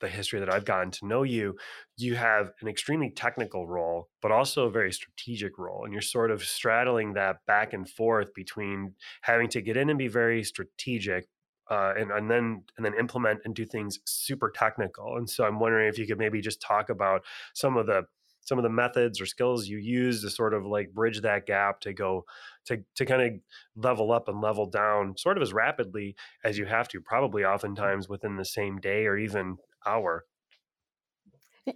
the 0.00 0.08
history 0.08 0.38
that 0.40 0.52
I've 0.52 0.64
gotten 0.64 0.90
to 0.92 1.06
know 1.06 1.22
you, 1.22 1.56
you 1.96 2.14
have 2.14 2.52
an 2.60 2.68
extremely 2.68 3.10
technical 3.10 3.66
role, 3.66 4.08
but 4.22 4.30
also 4.30 4.66
a 4.66 4.70
very 4.70 4.92
strategic 4.92 5.58
role. 5.58 5.84
And 5.84 5.92
you're 5.92 6.02
sort 6.02 6.30
of 6.30 6.44
straddling 6.44 7.14
that 7.14 7.38
back 7.46 7.72
and 7.72 7.88
forth 7.88 8.32
between 8.34 8.94
having 9.22 9.48
to 9.48 9.60
get 9.60 9.76
in 9.76 9.90
and 9.90 9.98
be 9.98 10.08
very 10.08 10.44
strategic, 10.44 11.26
uh, 11.70 11.94
and 11.96 12.10
and 12.10 12.30
then 12.30 12.62
and 12.76 12.84
then 12.84 12.94
implement 12.98 13.40
and 13.44 13.54
do 13.54 13.64
things 13.64 13.98
super 14.04 14.50
technical. 14.50 15.16
And 15.16 15.28
so 15.28 15.44
I'm 15.44 15.58
wondering 15.58 15.88
if 15.88 15.98
you 15.98 16.06
could 16.06 16.18
maybe 16.18 16.40
just 16.40 16.60
talk 16.60 16.90
about 16.90 17.22
some 17.54 17.76
of 17.76 17.86
the 17.86 18.04
some 18.46 18.58
of 18.58 18.62
the 18.62 18.70
methods 18.70 19.20
or 19.20 19.26
skills 19.26 19.66
you 19.66 19.78
use 19.78 20.22
to 20.22 20.30
sort 20.30 20.54
of 20.54 20.64
like 20.64 20.94
bridge 20.94 21.20
that 21.20 21.46
gap 21.46 21.80
to 21.80 21.92
go 21.92 22.24
to 22.64 22.82
to 22.94 23.04
kind 23.04 23.22
of 23.22 23.32
level 23.74 24.12
up 24.12 24.28
and 24.28 24.40
level 24.40 24.66
down 24.66 25.16
sort 25.16 25.36
of 25.36 25.42
as 25.42 25.52
rapidly 25.52 26.14
as 26.44 26.56
you 26.56 26.64
have 26.64 26.88
to, 26.88 27.00
probably 27.00 27.44
oftentimes 27.44 28.08
within 28.08 28.36
the 28.36 28.44
same 28.44 28.78
day 28.78 29.06
or 29.06 29.16
even 29.16 29.56
hour. 29.84 30.24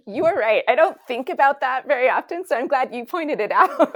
You 0.07 0.25
are 0.25 0.37
right. 0.37 0.63
I 0.69 0.75
don't 0.75 0.97
think 1.05 1.27
about 1.27 1.59
that 1.59 1.85
very 1.85 2.09
often, 2.09 2.45
so 2.47 2.55
I'm 2.55 2.67
glad 2.67 2.95
you 2.95 3.03
pointed 3.05 3.41
it 3.41 3.51
out. 3.51 3.91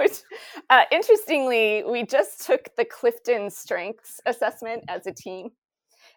Uh, 0.68 0.82
interestingly, 0.92 1.82
we 1.84 2.04
just 2.04 2.44
took 2.44 2.68
the 2.76 2.84
Clifton 2.84 3.48
Strengths 3.48 4.20
Assessment 4.26 4.84
as 4.88 5.06
a 5.06 5.12
team 5.12 5.52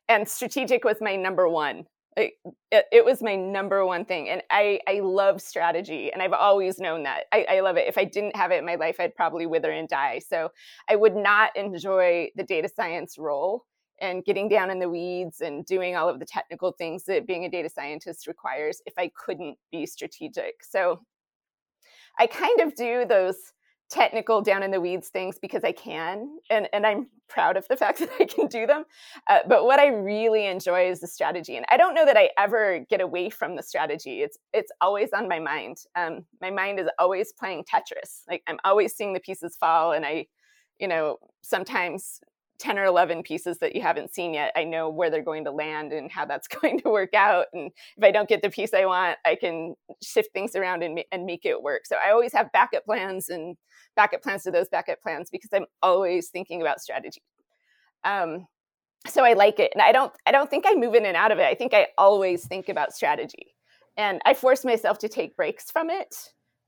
and 0.10 0.28
strategic 0.28 0.84
was 0.84 0.98
my 1.00 1.16
number 1.16 1.48
one. 1.48 1.86
It, 2.18 2.34
it, 2.72 2.86
it, 2.92 3.06
was 3.06 3.22
my 3.22 3.36
number 3.36 3.86
one 3.86 4.04
thing 4.04 4.28
and 4.28 4.42
i 4.50 4.80
i 4.88 5.00
love 5.00 5.42
strategy 5.42 6.12
and 6.12 6.22
i've 6.22 6.34
always 6.34 6.80
known 6.80 7.04
that. 7.04 7.26
I, 7.32 7.46
I 7.48 7.60
love 7.62 7.78
it. 7.78 7.88
If 7.88 7.98
i 7.98 8.04
didn't 8.04 8.36
have 8.36 8.52
it 8.52 8.58
in 8.58 8.66
my 8.66 8.76
life 8.76 9.00
i'd 9.00 9.16
probably 9.16 9.46
wither 9.46 9.72
and 9.72 9.88
die. 9.88 10.20
So 10.28 10.50
i 10.90 10.96
would 10.96 11.16
not 11.16 11.56
enjoy 11.56 12.30
the 12.36 12.44
data 12.44 12.68
science 12.68 13.18
role 13.18 13.66
and 14.02 14.26
getting 14.26 14.50
down 14.50 14.72
in 14.72 14.80
the 14.80 14.90
weeds 14.90 15.40
and 15.40 15.66
doing 15.66 15.96
all 15.96 16.10
of 16.10 16.20
the 16.20 16.26
technical 16.26 16.72
things 16.72 17.04
that 17.06 17.28
being 17.28 17.46
a 17.46 17.50
data 17.50 17.70
scientist 17.70 18.28
requires 18.28 18.82
if 18.86 18.96
i 18.98 19.10
couldn't 19.16 19.58
be 19.72 19.86
strategic. 19.86 20.64
So 20.64 21.02
i 22.18 22.26
kind 22.28 22.60
of 22.60 22.76
do 22.76 23.06
those 23.06 23.54
technical 23.90 24.42
down 24.42 24.62
in 24.64 24.72
the 24.72 24.80
weeds 24.80 25.10
things 25.10 25.40
because 25.40 25.64
I 25.64 25.72
can 25.72 26.38
and 26.50 26.70
and 26.74 26.86
I'm 26.86 27.08
proud 27.28 27.58
of 27.58 27.68
the 27.68 27.76
fact 27.76 28.00
that 28.00 28.10
I 28.20 28.26
can 28.26 28.48
do 28.48 28.68
them. 28.68 28.84
Uh, 29.28 29.40
but 29.48 29.66
what 29.66 29.80
I 29.80 29.88
really 29.88 30.46
enjoy 30.46 30.90
is 30.90 31.00
the 31.00 31.08
strategy 31.08 31.56
and 31.56 31.66
I 31.72 31.78
don't 31.78 31.96
know 31.96 32.06
that 32.06 32.18
I 32.18 32.30
ever 32.38 32.86
get 32.90 33.02
away 33.02 33.30
from 33.30 33.56
the 33.56 33.64
strategy. 33.64 34.22
It's 34.22 34.38
it's 34.54 34.72
always 34.82 35.10
on 35.14 35.28
my 35.28 35.40
mind. 35.40 35.78
Um, 35.96 36.26
my 36.42 36.52
mind 36.52 36.80
is 36.80 36.88
always 37.00 37.34
playing 37.34 37.64
Tetris. 37.64 38.22
Like 38.30 38.44
I'm 38.48 38.60
always 38.64 38.96
seeing 38.96 39.14
the 39.14 39.20
pieces 39.20 39.56
fall 39.60 39.92
and 39.94 40.06
I 40.06 40.28
you 40.80 40.88
know 40.88 41.18
sometimes 41.42 42.22
10 42.60 42.78
or 42.78 42.86
11 42.86 43.24
pieces 43.24 43.58
that 43.60 43.76
you 43.76 43.82
haven't 43.82 44.14
seen 44.14 44.34
yet, 44.34 44.52
I 44.56 44.66
know 44.66 44.90
where 44.90 45.10
they're 45.10 45.24
going 45.24 45.46
to 45.46 45.52
land 45.52 45.94
and 45.94 46.12
how 46.12 46.26
that's 46.26 46.48
going 46.62 46.80
to 46.82 46.90
work 46.90 47.14
out. 47.14 47.48
And 47.54 47.72
if 47.98 48.04
I 48.04 48.12
don't 48.12 48.30
get 48.30 48.42
the 48.42 48.50
piece 48.50 48.74
I 48.74 48.86
want, 48.86 49.18
I 49.26 49.36
can 49.36 49.76
shift 50.04 50.30
things 50.34 50.56
around 50.56 50.84
and, 50.84 51.02
and 51.12 51.26
make 51.26 51.46
it 51.46 51.62
work. 51.62 51.86
So 51.86 51.96
I 52.06 52.12
always 52.12 52.34
have 52.34 52.52
backup 52.52 52.86
plans 52.86 53.30
and 53.30 53.56
backup 53.96 54.22
plans 54.22 54.44
to 54.44 54.52
those 54.52 54.70
backup 54.70 55.02
plans 55.02 55.30
because 55.32 55.50
I'm 55.54 55.66
always 55.82 56.30
thinking 56.30 56.62
about 56.62 56.82
strategy. 56.82 57.22
Um, 58.04 58.46
so 59.08 59.24
I 59.24 59.34
like 59.34 59.60
it. 59.60 59.72
And 59.74 59.82
I 59.82 59.92
don't, 59.92 60.12
I 60.26 60.32
don't 60.32 60.50
think 60.50 60.66
I 60.68 60.76
move 60.76 60.94
in 60.94 61.06
and 61.06 61.16
out 61.16 61.32
of 61.32 61.40
it. 61.40 61.46
I 61.46 61.56
think 61.56 61.74
I 61.74 61.88
always 61.98 62.46
think 62.46 62.70
about 62.70 62.94
strategy. 62.94 63.56
And 63.98 64.22
I 64.26 64.34
force 64.34 64.64
myself 64.64 65.00
to 65.00 65.10
take 65.10 65.36
breaks 65.36 65.72
from 65.72 65.90
it 65.90 66.16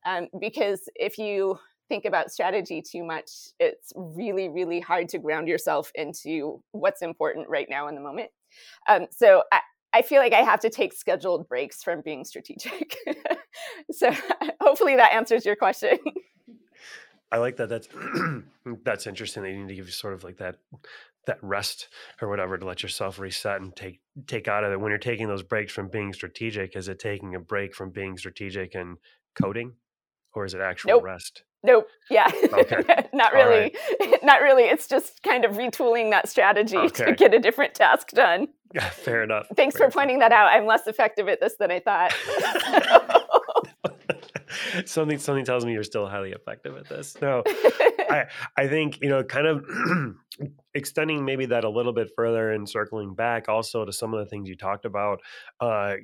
um, 0.05 0.27
because 0.39 0.81
if 0.95 1.17
you 1.17 1.60
think 1.91 2.05
about 2.05 2.31
strategy 2.31 2.81
too 2.81 3.03
much, 3.03 3.29
it's 3.60 3.91
really, 3.98 4.48
really 4.48 4.79
hard 4.79 5.10
to 5.10 5.19
ground 5.19 5.50
yourself 5.50 5.91
into 5.93 6.63
what's 6.71 7.01
important 7.01 7.50
right 7.50 7.67
now 7.69 7.89
in 7.89 7.95
the 7.95 8.01
moment. 8.01 8.29
Um, 8.88 9.07
so 9.12 9.43
I, 9.51 9.60
I 9.91 10.01
feel 10.01 10.21
like 10.21 10.31
I 10.31 10.41
have 10.41 10.62
to 10.62 10.69
take 10.69 10.93
scheduled 10.93 11.50
breaks 11.50 11.83
from 11.83 12.01
being 12.01 12.24
strategic. 12.24 12.95
so 13.91 14.10
hopefully 14.62 14.95
that 14.95 15.12
answers 15.12 15.45
your 15.45 15.57
question. 15.57 15.98
I 17.29 17.39
like 17.39 17.57
that. 17.57 17.67
That's 17.67 17.89
that's 18.86 19.05
interesting. 19.05 19.43
You 19.43 19.57
need 19.57 19.67
to 19.67 19.75
give 19.75 19.88
you 19.88 19.91
sort 19.91 20.13
of 20.13 20.24
like 20.24 20.38
that 20.38 20.55
that 21.27 21.38
rest 21.41 21.89
or 22.21 22.29
whatever 22.29 22.57
to 22.57 22.65
let 22.65 22.83
yourself 22.83 23.19
reset 23.19 23.60
and 23.60 23.75
take 23.75 24.00
take 24.27 24.48
out 24.48 24.63
of 24.63 24.71
it. 24.71 24.79
When 24.79 24.91
you're 24.91 24.98
taking 24.98 25.27
those 25.27 25.43
breaks 25.43 25.74
from 25.74 25.89
being 25.89 26.13
strategic, 26.13 26.77
is 26.77 26.88
it 26.88 27.00
taking 27.00 27.36
a 27.36 27.39
break 27.39 27.75
from 27.75 27.89
being 27.89 28.17
strategic 28.17 28.75
and 28.75 28.98
coding, 29.36 29.74
or 30.34 30.46
is 30.46 30.54
it 30.54 30.62
actual 30.62 30.90
nope. 30.90 31.04
rest? 31.04 31.44
Nope. 31.64 31.88
Yeah. 32.10 32.28
Okay. 32.54 32.84
not 33.14 33.34
really. 33.34 33.76
Right. 34.00 34.24
Not 34.24 34.42
really. 34.42 34.64
It's 34.64 34.88
just 34.88 35.22
kind 35.24 35.46
of 35.46 35.58
retooling 35.58 36.10
that 36.12 36.28
strategy 36.28 36.78
okay. 36.78 37.06
to 37.06 37.14
get 37.14 37.34
a 37.34 37.40
different 37.40 37.76
task 37.76 38.12
done. 38.12 38.48
Yeah, 38.74 38.90
fair 38.90 39.24
enough. 39.24 39.48
Thanks 39.56 39.78
fair 39.78 39.90
for 39.90 39.94
pointing 39.94 40.20
that 40.20 40.32
out. 40.32 40.48
I'm 40.48 40.66
less 40.66 40.88
effective 40.88 41.28
at 41.28 41.40
this 41.40 41.56
than 41.60 41.72
I 41.72 41.80
thought. 41.80 42.14
something 44.86 45.18
something 45.18 45.46
tells 45.46 45.66
me 45.66 45.74
you're 45.74 45.84
still 45.84 46.08
highly 46.08 46.32
effective 46.32 46.76
at 46.78 46.88
this. 46.88 47.18
No, 47.22 47.44
I 48.12 48.25
I 48.58 48.68
think 48.68 49.00
you 49.01 49.10
know, 49.10 49.24
kind 49.24 49.48
of 49.48 49.65
extending 50.74 51.25
maybe 51.25 51.46
that 51.48 51.63
a 51.63 51.70
little 51.70 51.94
bit 51.94 52.12
further 52.15 52.51
and 52.51 52.68
circling 52.68 53.13
back 53.13 53.50
also 53.50 53.86
to 53.86 53.94
some 53.94 54.13
of 54.13 54.20
the 54.20 54.25
things 54.25 54.50
you 54.50 54.56
talked 54.56 54.86
about 54.86 55.22
uh, 55.60 55.96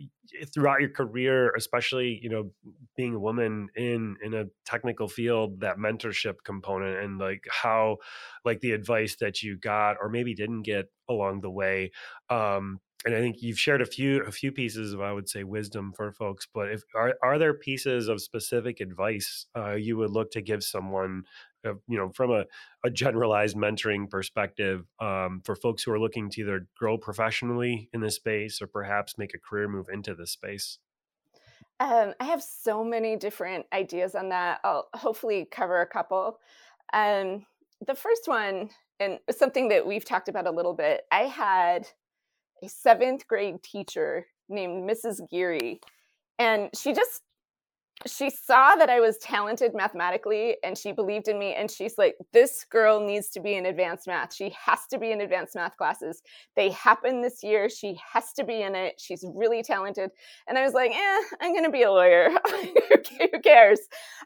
throughout 0.53 0.79
your 0.81 0.89
career, 0.89 1.53
especially 1.55 2.19
you 2.21 2.29
know 2.29 2.51
being 2.95 3.15
a 3.15 3.19
woman 3.19 3.69
in 3.75 4.17
in 4.23 4.33
a 4.33 4.45
technical 4.65 5.07
field, 5.07 5.61
that 5.61 5.77
mentorship 5.77 6.35
component 6.43 6.99
and 7.03 7.19
like 7.19 7.45
how 7.49 7.97
like 8.45 8.59
the 8.61 8.71
advice 8.71 9.15
that 9.17 9.43
you 9.43 9.57
got 9.57 9.97
or 10.01 10.09
maybe 10.09 10.33
didn't 10.33 10.63
get 10.63 10.89
along 11.09 11.41
the 11.41 11.49
way 11.49 11.91
um, 12.29 12.79
and 13.05 13.15
I 13.15 13.19
think 13.19 13.41
you've 13.41 13.59
shared 13.59 13.81
a 13.81 13.85
few 13.85 14.23
a 14.23 14.31
few 14.31 14.51
pieces 14.51 14.93
of 14.93 15.01
I 15.01 15.13
would 15.13 15.29
say 15.29 15.43
wisdom 15.43 15.93
for 15.95 16.11
folks. 16.11 16.47
But 16.51 16.71
if 16.71 16.81
are 16.95 17.15
are 17.21 17.37
there 17.37 17.53
pieces 17.53 18.07
of 18.07 18.21
specific 18.21 18.79
advice 18.79 19.45
uh, 19.55 19.73
you 19.75 19.97
would 19.97 20.09
look 20.09 20.31
to 20.31 20.41
give 20.41 20.63
someone, 20.63 21.23
you 21.63 21.97
know, 21.97 22.09
from 22.09 22.31
a, 22.31 22.45
a 22.85 22.89
generalized 22.89 23.55
mentoring 23.55 24.09
perspective 24.09 24.85
um, 24.99 25.41
for 25.43 25.55
folks 25.55 25.83
who 25.83 25.91
are 25.91 25.99
looking 25.99 26.29
to 26.31 26.41
either 26.41 26.67
grow 26.77 26.97
professionally 26.97 27.89
in 27.93 28.01
this 28.01 28.15
space 28.15 28.61
or 28.61 28.67
perhaps 28.67 29.17
make 29.17 29.33
a 29.33 29.39
career 29.39 29.67
move 29.67 29.87
into 29.91 30.15
this 30.15 30.31
space? 30.31 30.79
Um, 31.79 32.13
I 32.19 32.25
have 32.25 32.41
so 32.41 32.83
many 32.83 33.15
different 33.15 33.65
ideas 33.71 34.15
on 34.15 34.29
that. 34.29 34.59
I'll 34.63 34.89
hopefully 34.95 35.47
cover 35.49 35.81
a 35.81 35.87
couple. 35.87 36.39
Um, 36.93 37.45
the 37.85 37.95
first 37.95 38.27
one, 38.27 38.69
and 38.99 39.19
something 39.29 39.69
that 39.69 39.85
we've 39.85 40.05
talked 40.05 40.27
about 40.29 40.47
a 40.47 40.51
little 40.51 40.73
bit, 40.73 41.01
I 41.11 41.23
had 41.23 41.87
a 42.63 42.69
seventh 42.69 43.27
grade 43.27 43.61
teacher 43.61 44.25
named 44.49 44.89
Mrs. 44.89 45.29
Geary. 45.29 45.81
And 46.39 46.69
she 46.75 46.93
just 46.93 47.21
she 48.05 48.29
saw 48.29 48.75
that 48.75 48.89
I 48.89 48.99
was 48.99 49.17
talented 49.17 49.73
mathematically 49.73 50.57
and 50.63 50.77
she 50.77 50.91
believed 50.91 51.27
in 51.27 51.39
me. 51.39 51.55
And 51.55 51.69
she's 51.69 51.97
like, 51.97 52.15
this 52.31 52.63
girl 52.69 52.99
needs 52.99 53.29
to 53.29 53.39
be 53.39 53.55
in 53.55 53.65
advanced 53.65 54.07
math. 54.07 54.33
She 54.33 54.53
has 54.65 54.79
to 54.91 54.99
be 54.99 55.11
in 55.11 55.21
advanced 55.21 55.55
math 55.55 55.75
classes. 55.77 56.21
They 56.55 56.69
happen 56.69 57.21
this 57.21 57.43
year. 57.43 57.69
She 57.69 57.99
has 58.13 58.33
to 58.33 58.43
be 58.43 58.61
in 58.61 58.75
it. 58.75 58.95
She's 58.99 59.25
really 59.33 59.63
talented. 59.63 60.11
And 60.47 60.57
I 60.57 60.63
was 60.63 60.73
like, 60.73 60.91
eh, 60.91 61.21
I'm 61.41 61.53
going 61.53 61.65
to 61.65 61.71
be 61.71 61.83
a 61.83 61.91
lawyer. 61.91 62.29
Who 63.19 63.41
cares? 63.41 63.79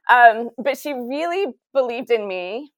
Um, 0.10 0.50
but 0.58 0.78
she 0.78 0.94
really 0.94 1.54
believed 1.74 2.12
in 2.12 2.28
me 2.28 2.74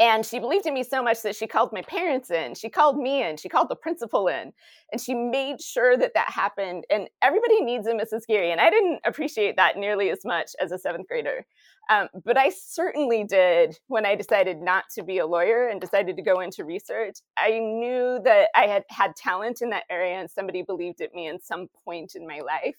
and 0.00 0.24
she 0.24 0.38
believed 0.38 0.64
in 0.64 0.72
me 0.72 0.82
so 0.82 1.02
much 1.02 1.20
that 1.22 1.36
she 1.36 1.46
called 1.46 1.74
my 1.74 1.82
parents 1.82 2.30
in, 2.30 2.54
she 2.54 2.70
called 2.70 2.96
me 2.96 3.22
in, 3.22 3.36
she 3.36 3.50
called 3.50 3.68
the 3.68 3.76
principal 3.76 4.28
in, 4.28 4.50
and 4.90 5.00
she 5.00 5.12
made 5.12 5.60
sure 5.60 5.94
that 5.98 6.14
that 6.14 6.30
happened. 6.30 6.84
And 6.88 7.08
everybody 7.20 7.60
needs 7.60 7.86
a 7.86 7.92
Mrs. 7.92 8.26
Geary. 8.26 8.50
And 8.50 8.62
I 8.62 8.70
didn't 8.70 9.00
appreciate 9.04 9.56
that 9.56 9.76
nearly 9.76 10.08
as 10.08 10.24
much 10.24 10.52
as 10.58 10.72
a 10.72 10.78
seventh 10.78 11.06
grader. 11.06 11.44
Um, 11.90 12.08
but 12.24 12.38
I 12.38 12.48
certainly 12.50 13.24
did 13.24 13.78
when 13.88 14.06
I 14.06 14.14
decided 14.14 14.62
not 14.62 14.84
to 14.94 15.02
be 15.02 15.18
a 15.18 15.26
lawyer 15.26 15.68
and 15.68 15.80
decided 15.80 16.16
to 16.16 16.22
go 16.22 16.40
into 16.40 16.64
research. 16.64 17.16
I 17.36 17.58
knew 17.58 18.20
that 18.24 18.48
I 18.54 18.68
had 18.68 18.84
had 18.88 19.16
talent 19.16 19.60
in 19.60 19.68
that 19.70 19.84
area 19.90 20.18
and 20.18 20.30
somebody 20.30 20.62
believed 20.62 21.00
in 21.02 21.08
me 21.12 21.26
in 21.26 21.40
some 21.40 21.68
point 21.84 22.14
in 22.14 22.26
my 22.26 22.40
life. 22.40 22.76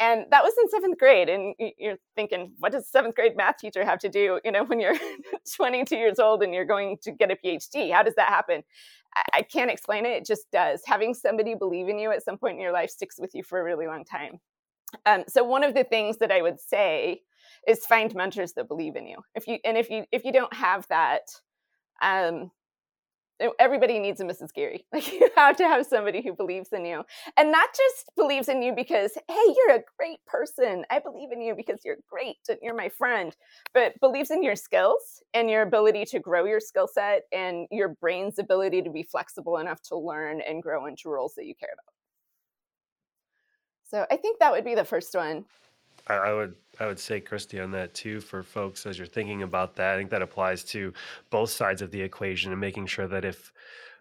And 0.00 0.24
that 0.30 0.42
was 0.42 0.54
in 0.60 0.68
seventh 0.68 0.98
grade. 0.98 1.28
And 1.28 1.54
you're 1.78 1.98
thinking, 2.16 2.52
what 2.58 2.72
does 2.72 2.88
seventh 2.88 3.14
grade 3.14 3.36
math 3.36 3.58
teacher 3.58 3.84
have 3.84 4.00
to 4.00 4.08
do, 4.08 4.40
you 4.44 4.50
know, 4.50 4.64
when 4.64 4.80
you're 4.80 4.96
22 5.56 5.96
years 5.96 6.18
old 6.18 6.42
and 6.42 6.52
you're 6.52 6.64
going 6.64 6.98
to 7.02 7.12
get 7.12 7.30
a 7.30 7.36
PhD? 7.36 7.92
How 7.92 8.02
does 8.02 8.14
that 8.16 8.28
happen? 8.28 8.62
I 9.34 9.42
can't 9.42 9.70
explain 9.70 10.06
it. 10.06 10.10
It 10.10 10.26
just 10.26 10.50
does. 10.50 10.82
Having 10.86 11.14
somebody 11.14 11.54
believe 11.54 11.88
in 11.88 11.98
you 11.98 12.10
at 12.10 12.24
some 12.24 12.38
point 12.38 12.56
in 12.56 12.62
your 12.62 12.72
life 12.72 12.90
sticks 12.90 13.18
with 13.18 13.34
you 13.34 13.42
for 13.42 13.60
a 13.60 13.64
really 13.64 13.86
long 13.86 14.04
time. 14.04 14.40
Um, 15.06 15.24
so 15.28 15.44
one 15.44 15.64
of 15.64 15.74
the 15.74 15.84
things 15.84 16.18
that 16.18 16.32
I 16.32 16.42
would 16.42 16.60
say 16.60 17.20
is 17.66 17.84
find 17.84 18.14
mentors 18.14 18.54
that 18.54 18.68
believe 18.68 18.96
in 18.96 19.06
you. 19.06 19.18
If 19.34 19.46
you 19.46 19.58
and 19.64 19.76
if 19.76 19.90
you 19.90 20.04
if 20.12 20.24
you 20.24 20.32
don't 20.32 20.52
have 20.52 20.86
that, 20.88 21.22
um, 22.00 22.50
everybody 23.58 23.98
needs 23.98 24.20
a 24.20 24.24
Mrs. 24.24 24.52
Geary. 24.52 24.84
Like 24.92 25.12
you 25.12 25.30
have 25.36 25.56
to 25.56 25.64
have 25.64 25.86
somebody 25.86 26.22
who 26.22 26.34
believes 26.34 26.68
in 26.72 26.84
you. 26.84 27.02
And 27.36 27.50
not 27.50 27.68
just 27.74 28.10
believes 28.16 28.48
in 28.48 28.62
you 28.62 28.74
because, 28.74 29.12
hey, 29.28 29.54
you're 29.56 29.76
a 29.76 29.82
great 29.98 30.18
person. 30.26 30.84
I 30.90 30.98
believe 30.98 31.32
in 31.32 31.40
you 31.40 31.54
because 31.54 31.80
you're 31.84 31.96
great 32.08 32.36
and 32.48 32.58
you're 32.62 32.74
my 32.74 32.88
friend, 32.88 33.34
but 33.74 33.98
believes 34.00 34.30
in 34.30 34.42
your 34.42 34.56
skills 34.56 35.22
and 35.34 35.50
your 35.50 35.62
ability 35.62 36.04
to 36.06 36.18
grow 36.18 36.44
your 36.44 36.60
skill 36.60 36.88
set 36.92 37.22
and 37.32 37.66
your 37.70 37.88
brain's 38.00 38.38
ability 38.38 38.82
to 38.82 38.90
be 38.90 39.02
flexible 39.02 39.58
enough 39.58 39.82
to 39.82 39.96
learn 39.96 40.40
and 40.40 40.62
grow 40.62 40.86
into 40.86 41.08
roles 41.08 41.34
that 41.34 41.46
you 41.46 41.54
care 41.54 41.70
about. 41.72 41.92
So 43.90 44.06
I 44.10 44.16
think 44.16 44.38
that 44.38 44.52
would 44.52 44.64
be 44.64 44.74
the 44.74 44.84
first 44.84 45.14
one. 45.14 45.44
I, 46.06 46.14
I 46.14 46.32
would 46.32 46.54
I 46.80 46.86
would 46.86 46.98
say 46.98 47.20
Kristie 47.20 47.62
on 47.62 47.70
that 47.72 47.94
too 47.94 48.20
for 48.20 48.42
folks 48.42 48.86
as 48.86 48.98
you're 48.98 49.06
thinking 49.06 49.42
about 49.42 49.76
that. 49.76 49.94
I 49.94 49.98
think 49.98 50.10
that 50.10 50.22
applies 50.22 50.64
to 50.64 50.92
both 51.30 51.50
sides 51.50 51.82
of 51.82 51.90
the 51.90 52.00
equation 52.00 52.50
and 52.50 52.60
making 52.60 52.86
sure 52.86 53.06
that 53.08 53.24
if 53.24 53.52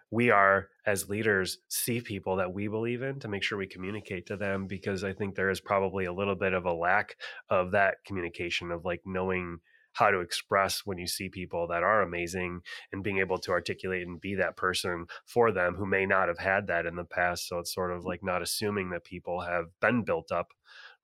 we 0.09 0.29
are 0.29 0.67
as 0.85 1.09
leaders 1.09 1.59
see 1.69 2.01
people 2.01 2.35
that 2.35 2.53
we 2.53 2.67
believe 2.67 3.01
in 3.01 3.19
to 3.19 3.27
make 3.27 3.43
sure 3.43 3.57
we 3.57 3.67
communicate 3.67 4.25
to 4.25 4.35
them 4.35 4.67
because 4.67 5.03
I 5.03 5.13
think 5.13 5.35
there 5.35 5.49
is 5.49 5.61
probably 5.61 6.05
a 6.05 6.13
little 6.13 6.35
bit 6.35 6.53
of 6.53 6.65
a 6.65 6.73
lack 6.73 7.15
of 7.49 7.71
that 7.71 7.95
communication 8.05 8.71
of 8.71 8.83
like 8.83 9.01
knowing 9.05 9.59
how 9.93 10.09
to 10.09 10.19
express 10.19 10.81
when 10.85 10.97
you 10.97 11.07
see 11.07 11.29
people 11.29 11.67
that 11.67 11.83
are 11.83 12.01
amazing 12.01 12.61
and 12.91 13.03
being 13.03 13.19
able 13.19 13.37
to 13.37 13.51
articulate 13.51 14.07
and 14.07 14.21
be 14.21 14.35
that 14.35 14.55
person 14.55 15.05
for 15.25 15.51
them 15.51 15.75
who 15.75 15.85
may 15.85 16.05
not 16.05 16.27
have 16.27 16.39
had 16.39 16.67
that 16.67 16.85
in 16.85 16.95
the 16.95 17.03
past. 17.03 17.47
So 17.47 17.59
it's 17.59 17.73
sort 17.73 17.91
of 17.91 18.03
mm. 18.03 18.05
like 18.05 18.23
not 18.23 18.41
assuming 18.41 18.89
that 18.91 19.03
people 19.03 19.41
have 19.41 19.65
been 19.81 20.03
built 20.03 20.31
up 20.31 20.53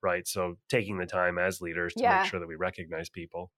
right? 0.02 0.28
So 0.28 0.58
taking 0.70 0.98
the 0.98 1.06
time 1.06 1.38
as 1.38 1.62
leaders 1.62 1.94
to 1.96 2.04
yeah. 2.04 2.20
make 2.22 2.30
sure 2.30 2.40
that 2.40 2.48
we 2.48 2.56
recognize 2.56 3.10
people. 3.10 3.52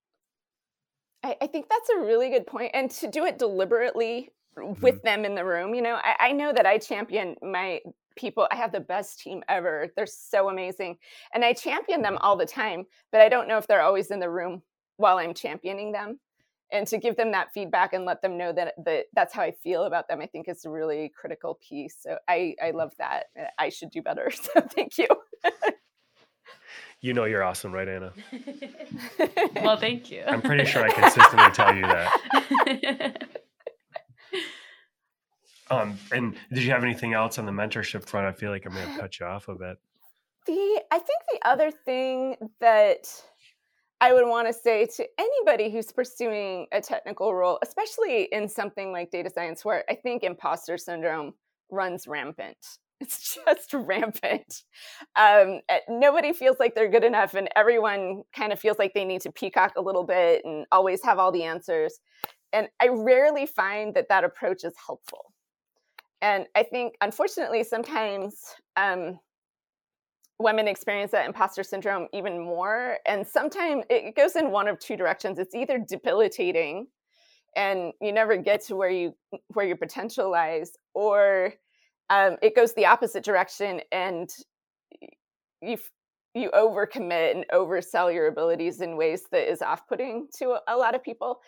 I, 1.24 1.36
I, 1.42 1.48
think 1.48 1.68
that's 1.70 1.90
a 1.90 2.00
really 2.00 2.30
good 2.30 2.48
point, 2.48 2.72
and 2.74 2.90
to 2.92 3.08
do 3.08 3.26
it 3.26 3.38
deliberately 3.38 4.30
mm-hmm. 4.58 4.82
with 4.82 5.02
them 5.04 5.26
in 5.26 5.36
the 5.36 5.44
room. 5.44 5.74
You 5.76 5.82
know, 5.82 5.96
I, 5.96 6.16
I 6.28 6.32
know 6.32 6.54
that 6.54 6.66
I 6.66 6.78
champion 6.78 7.36
my 7.42 7.82
people. 8.16 8.48
I 8.52 8.56
have 8.56 8.72
the 8.72 8.80
best 8.80 9.20
team 9.20 9.44
ever. 9.50 9.90
They're 9.96 10.06
so 10.06 10.50
amazing, 10.50 10.98
and 11.34 11.44
I 11.44 11.54
champion 11.54 12.02
them 12.02 12.18
all 12.22 12.38
the 12.38 12.46
time. 12.46 12.86
But 13.12 13.22
I 13.22 13.30
don't 13.30 13.48
know 13.48 13.58
if 13.58 13.68
they're 13.68 13.82
always 13.82 14.12
in 14.12 14.20
the 14.20 14.30
room 14.30 14.62
while 14.96 15.18
I'm 15.18 15.34
championing 15.34 15.92
them 15.92 16.20
and 16.72 16.88
to 16.88 16.98
give 16.98 17.16
them 17.16 17.32
that 17.32 17.52
feedback 17.54 17.94
and 17.94 18.06
let 18.06 18.22
them 18.22 18.38
know 18.38 18.54
that, 18.54 18.74
that 18.86 19.06
that's 19.14 19.34
how 19.34 19.42
I 19.42 19.52
feel 19.52 19.84
about 19.84 20.08
them, 20.08 20.22
I 20.22 20.28
think 20.28 20.48
is 20.48 20.66
a 20.66 20.70
really 20.70 21.12
critical 21.20 21.60
piece. 21.68 21.96
So 22.00 22.18
I, 22.28 22.56
I 22.64 22.72
love 22.72 22.92
that. 23.00 23.26
I 23.58 23.70
should 23.70 23.92
do 23.92 24.02
better. 24.02 24.32
So 24.40 24.62
thank 24.62 24.98
you. 24.98 25.08
You 27.02 27.14
know 27.14 27.26
you're 27.26 27.44
awesome, 27.44 27.72
right, 27.72 27.88
Anna? 27.88 28.12
well, 29.64 29.78
thank 29.78 30.12
you. 30.12 30.24
I'm 30.28 30.42
pretty 30.42 30.66
sure 30.66 30.84
I 30.84 30.92
consistently 30.92 31.52
tell 31.52 31.76
you 31.76 31.84
that. 31.84 33.30
Um, 35.72 35.98
and 36.12 36.36
did 36.52 36.64
you 36.64 36.72
have 36.72 36.84
anything 36.84 37.14
else 37.14 37.38
on 37.38 37.46
the 37.46 37.52
mentorship 37.52 38.04
front? 38.04 38.26
I 38.26 38.32
feel 38.32 38.52
like 38.52 38.66
I 38.66 38.74
may 38.74 38.82
have 38.82 39.00
cut 39.00 39.20
you 39.20 39.26
off 39.26 39.48
a 39.48 39.56
bit. 39.56 39.78
The 40.46 40.82
I 40.92 40.98
think 40.98 41.22
the 41.32 41.48
other 41.48 41.70
thing 41.70 42.38
that 42.60 43.08
I 44.02 44.14
would 44.14 44.28
want 44.28 44.48
to 44.48 44.54
say 44.54 44.88
to 44.98 45.06
anybody 45.18 45.70
who's 45.70 45.92
pursuing 45.92 46.68
a 46.72 46.82
technical 46.82 47.36
role, 47.36 47.60
especially 47.62 48.24
in 48.32 48.48
something 48.48 48.92
like 48.92 49.12
data 49.12 49.30
science, 49.30 49.64
where 49.64 49.84
I 49.90 49.96
think 49.96 50.24
imposter 50.24 50.78
syndrome 50.78 51.34
runs 51.70 52.08
rampant. 52.08 52.58
It's 53.00 53.36
just 53.46 53.74
rampant. 53.74 54.64
Um, 55.16 55.62
eh, 55.70 55.80
nobody 55.88 56.34
feels 56.34 56.58
like 56.60 56.76
they're 56.76 56.90
good 56.90 57.04
enough, 57.04 57.34
and 57.34 57.48
everyone 57.56 58.24
kind 58.36 58.52
of 58.52 58.60
feels 58.60 58.78
like 58.78 58.94
they 58.94 59.06
need 59.06 59.22
to 59.22 59.32
peacock 59.32 59.74
a 59.78 59.82
little 59.82 60.04
bit 60.04 60.44
and 60.44 60.66
always 60.72 61.02
have 61.04 61.18
all 61.18 61.32
the 61.32 61.44
answers. 61.44 62.00
And 62.52 62.68
I 62.82 62.90
rarely 62.90 63.46
find 63.46 63.94
that 63.96 64.10
that 64.10 64.24
approach 64.24 64.64
is 64.64 64.74
helpful. 64.86 65.34
And 66.22 66.48
I 66.56 66.64
think, 66.64 66.96
unfortunately, 67.02 67.64
sometimes 67.64 68.36
um, 68.76 69.20
women 70.40 70.68
experience 70.68 71.12
that 71.12 71.26
imposter 71.26 71.64
syndrome 71.64 72.08
even 72.14 72.40
more. 72.40 72.98
And 73.06 73.26
sometimes 73.26 73.86
it 73.90 74.16
goes 74.16 74.36
in 74.36 74.52
one 74.52 74.68
of 74.68 74.80
two 74.80 74.98
directions. 74.98 75.40
It's 75.40 75.56
either 75.56 75.78
debilitating, 75.78 76.88
and 77.56 77.94
you 78.02 78.12
never 78.12 78.38
get 78.38 78.62
to 78.66 78.76
where 78.76 78.90
you 78.90 79.16
where 79.54 79.66
your 79.66 79.78
potential 79.78 80.32
lies, 80.32 80.74
or 80.94 81.54
um, 82.10 82.38
it 82.42 82.56
goes 82.56 82.74
the 82.74 82.86
opposite 82.86 83.24
direction 83.24 83.82
and 83.92 84.30
you 85.62 85.78
you 86.36 86.50
overcommit 86.52 87.32
and 87.32 87.46
oversell 87.52 88.14
your 88.14 88.28
abilities 88.28 88.82
in 88.82 88.96
ways 88.96 89.24
that 89.32 89.52
is 89.52 89.64
off-putting 89.64 90.28
to 90.38 90.52
a, 90.52 90.62
a 90.68 90.78
lot 90.78 90.94
of 90.96 91.04
people. 91.04 91.40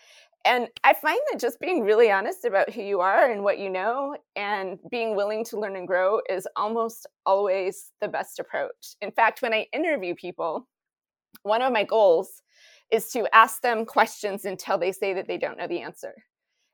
And 0.43 0.67
i 0.84 0.93
find 0.93 1.19
that 1.32 1.39
just 1.39 1.60
being 1.60 1.84
really 1.84 2.12
honest 2.12 2.45
about 2.45 2.71
who 2.71 2.82
you 2.82 3.00
are 3.00 3.32
and 3.32 3.43
what 3.43 3.60
you 3.60 3.69
know 3.69 4.17
and 4.36 4.80
being 4.89 5.15
willing 5.15 5.45
to 5.45 5.60
learn 5.60 5.76
and 5.76 5.88
grow 5.88 6.19
is 6.30 6.47
almost 6.56 7.08
always 7.26 7.91
the 8.02 8.08
best 8.08 8.39
approach. 8.39 8.95
In 9.02 9.12
fact 9.12 9.41
when 9.41 9.54
i 9.54 9.67
interview 9.74 10.15
people 10.15 10.67
one 11.43 11.62
of 11.62 11.71
my 11.74 11.84
goals 11.84 12.41
is 12.91 13.10
to 13.12 13.34
ask 13.34 13.62
them 13.62 13.86
questions 13.86 14.45
until 14.45 14.78
they 14.78 14.91
say 14.91 15.13
that 15.13 15.28
they 15.28 15.38
don't 15.38 15.58
know 15.58 15.67
the 15.67 15.82
answer. 15.82 16.13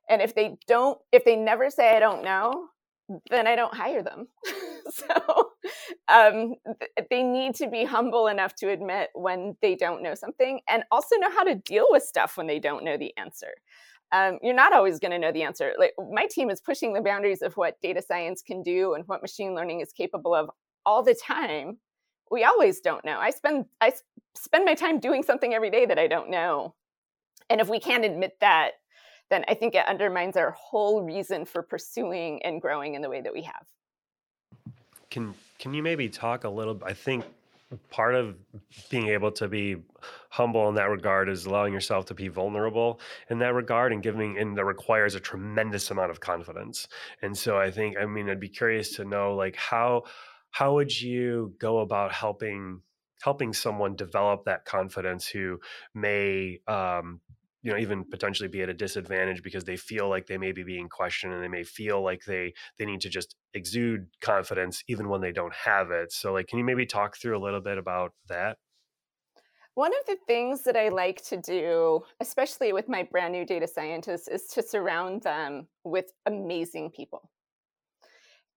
And 0.09 0.21
if 0.21 0.33
they 0.33 0.57
don't 0.67 0.97
if 1.11 1.25
they 1.25 1.35
never 1.35 1.69
say 1.69 1.95
i 1.95 1.99
don't 1.99 2.23
know 2.23 2.69
then 3.29 3.47
I 3.47 3.55
don't 3.55 3.73
hire 3.73 4.03
them. 4.03 4.27
so 4.89 5.51
um, 6.07 6.55
they 7.09 7.23
need 7.23 7.55
to 7.55 7.69
be 7.69 7.85
humble 7.85 8.27
enough 8.27 8.55
to 8.55 8.69
admit 8.69 9.09
when 9.13 9.55
they 9.61 9.75
don't 9.75 10.03
know 10.03 10.15
something 10.15 10.59
and 10.69 10.83
also 10.91 11.15
know 11.17 11.31
how 11.31 11.43
to 11.43 11.55
deal 11.55 11.87
with 11.89 12.03
stuff 12.03 12.37
when 12.37 12.47
they 12.47 12.59
don't 12.59 12.83
know 12.83 12.97
the 12.97 13.15
answer. 13.17 13.51
Um, 14.11 14.39
you're 14.41 14.53
not 14.53 14.73
always 14.73 14.99
going 14.99 15.11
to 15.11 15.19
know 15.19 15.31
the 15.31 15.43
answer. 15.43 15.73
Like 15.77 15.93
my 16.11 16.27
team 16.27 16.49
is 16.49 16.61
pushing 16.61 16.93
the 16.93 17.01
boundaries 17.01 17.41
of 17.41 17.55
what 17.57 17.79
data 17.81 18.01
science 18.01 18.41
can 18.41 18.63
do 18.63 18.93
and 18.93 19.03
what 19.07 19.21
machine 19.21 19.53
learning 19.53 19.81
is 19.81 19.91
capable 19.91 20.33
of 20.33 20.49
all 20.85 21.03
the 21.03 21.15
time. 21.15 21.77
We 22.31 22.43
always 22.43 22.79
don't 22.79 23.03
know. 23.05 23.17
I 23.19 23.31
spend 23.31 23.65
I 23.81 23.93
spend 24.35 24.65
my 24.65 24.75
time 24.75 24.99
doing 24.99 25.23
something 25.23 25.53
every 25.53 25.69
day 25.69 25.85
that 25.85 25.99
I 25.99 26.07
don't 26.07 26.29
know. 26.29 26.75
And 27.49 27.61
if 27.61 27.69
we 27.69 27.79
can't 27.79 28.05
admit 28.05 28.33
that, 28.41 28.71
then 29.29 29.43
I 29.47 29.53
think 29.53 29.75
it 29.75 29.85
undermines 29.87 30.37
our 30.37 30.51
whole 30.51 31.03
reason 31.03 31.45
for 31.45 31.61
pursuing 31.61 32.41
and 32.43 32.61
growing 32.61 32.95
in 32.95 33.01
the 33.01 33.09
way 33.09 33.21
that 33.21 33.33
we 33.33 33.41
have. 33.43 33.65
Can 35.09 35.33
can 35.59 35.73
you 35.73 35.83
maybe 35.83 36.09
talk 36.09 36.43
a 36.43 36.49
little 36.49 36.79
I 36.85 36.93
think 36.93 37.25
part 37.89 38.15
of 38.15 38.35
being 38.89 39.07
able 39.07 39.31
to 39.31 39.47
be 39.47 39.75
humble 40.29 40.69
in 40.69 40.75
that 40.75 40.89
regard 40.89 41.27
is 41.27 41.45
allowing 41.45 41.73
yourself 41.73 42.05
to 42.05 42.13
be 42.13 42.29
vulnerable 42.29 42.99
in 43.29 43.39
that 43.39 43.53
regard 43.53 43.91
and 43.91 44.01
giving 44.01 44.37
and 44.37 44.57
that 44.57 44.63
requires 44.63 45.15
a 45.15 45.19
tremendous 45.19 45.91
amount 45.91 46.09
of 46.09 46.21
confidence 46.21 46.87
and 47.21 47.37
so 47.37 47.57
i 47.57 47.69
think 47.69 47.97
i 47.97 48.05
mean 48.05 48.29
i'd 48.29 48.39
be 48.39 48.47
curious 48.47 48.95
to 48.95 49.03
know 49.03 49.35
like 49.35 49.55
how 49.57 50.01
how 50.51 50.75
would 50.75 51.01
you 51.01 51.53
go 51.59 51.79
about 51.79 52.13
helping 52.13 52.81
helping 53.21 53.51
someone 53.51 53.95
develop 53.95 54.45
that 54.45 54.63
confidence 54.63 55.27
who 55.27 55.59
may 55.93 56.59
um, 56.67 57.19
you 57.63 57.71
know 57.71 57.77
even 57.77 58.03
potentially 58.05 58.47
be 58.49 58.61
at 58.61 58.69
a 58.69 58.73
disadvantage 58.73 59.43
because 59.43 59.63
they 59.65 59.77
feel 59.77 60.09
like 60.09 60.27
they 60.27 60.37
may 60.37 60.51
be 60.51 60.63
being 60.63 60.89
questioned 60.89 61.33
and 61.33 61.43
they 61.43 61.47
may 61.47 61.63
feel 61.63 62.03
like 62.03 62.23
they 62.25 62.53
they 62.77 62.85
need 62.85 63.01
to 63.01 63.09
just 63.09 63.35
exude 63.53 64.07
confidence 64.21 64.83
even 64.87 65.09
when 65.09 65.21
they 65.21 65.31
don't 65.31 65.53
have 65.53 65.91
it 65.91 66.11
so 66.11 66.33
like 66.33 66.47
can 66.47 66.59
you 66.59 66.65
maybe 66.65 66.85
talk 66.85 67.17
through 67.17 67.37
a 67.37 67.43
little 67.43 67.61
bit 67.61 67.77
about 67.77 68.13
that 68.27 68.57
One 69.75 69.93
of 69.93 70.05
the 70.07 70.17
things 70.27 70.63
that 70.63 70.75
I 70.75 70.89
like 70.89 71.23
to 71.25 71.37
do, 71.37 72.03
especially 72.19 72.73
with 72.73 72.89
my 72.89 73.03
brand 73.03 73.31
new 73.31 73.45
data 73.45 73.67
scientists, 73.67 74.27
is 74.27 74.47
to 74.47 74.63
surround 74.63 75.21
them 75.21 75.67
with 75.83 76.11
amazing 76.25 76.89
people. 76.91 77.29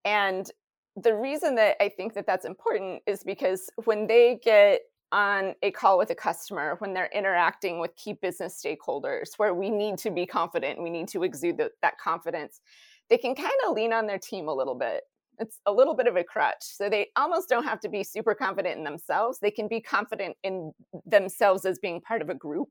And 0.05 0.51
the 0.97 1.15
reason 1.15 1.55
that 1.57 1.77
I 1.83 1.89
think 1.89 2.15
that 2.15 2.27
that's 2.27 2.45
important 2.45 3.03
is 3.07 3.23
because 3.23 3.71
when 3.85 4.07
they 4.07 4.41
get 4.43 4.83
on 5.13 5.55
a 5.63 5.71
call 5.71 5.99
with 5.99 6.11
a 6.11 6.15
customer, 6.15 6.77
when 6.79 6.95
they're 6.95 7.11
interacting 7.15 7.79
with 7.79 7.95
key 7.97 8.13
business 8.13 8.61
stakeholders, 8.65 9.31
where 9.37 9.55
we 9.55 9.71
need 9.71 9.99
to 9.99 10.11
be 10.11 10.27
confident, 10.27 10.83
we 10.83 10.91
need 10.91 11.09
to 11.09 11.23
exude 11.23 11.59
the, 11.59 11.71
that 11.83 11.99
confidence, 11.99 12.61
they 13.09 13.19
can 13.19 13.35
kind 13.35 13.51
of 13.67 13.75
lean 13.75 13.93
on 13.93 14.07
their 14.07 14.19
team 14.19 14.49
a 14.49 14.55
little 14.55 14.77
bit 14.77 15.03
it's 15.41 15.59
a 15.67 15.73
little 15.73 15.95
bit 15.95 16.07
of 16.07 16.17
a 16.17 16.23
crutch. 16.23 16.61
So 16.61 16.89
they 16.89 17.09
almost 17.17 17.49
don't 17.49 17.65
have 17.65 17.81
to 17.81 17.89
be 17.89 18.05
super 18.05 18.35
confident 18.35 18.77
in 18.77 18.85
themselves. 18.85 19.39
They 19.41 19.51
can 19.51 19.67
be 19.67 19.81
confident 19.81 20.37
in 20.45 20.73
themselves 21.07 21.65
as 21.65 21.79
being 21.79 22.01
part 22.01 22.23
of 22.23 22.29
a 22.29 22.35
group. 22.35 22.69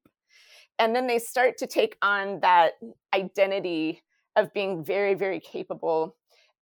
And 0.78 0.96
then 0.96 1.08
they 1.08 1.20
start 1.20 1.58
to 1.58 1.68
take 1.68 1.98
on 2.02 2.40
that 2.42 2.74
identity 3.14 4.04
of 4.36 4.54
being 4.54 4.84
very, 4.84 5.16
very 5.16 5.40
capable. 5.40 6.16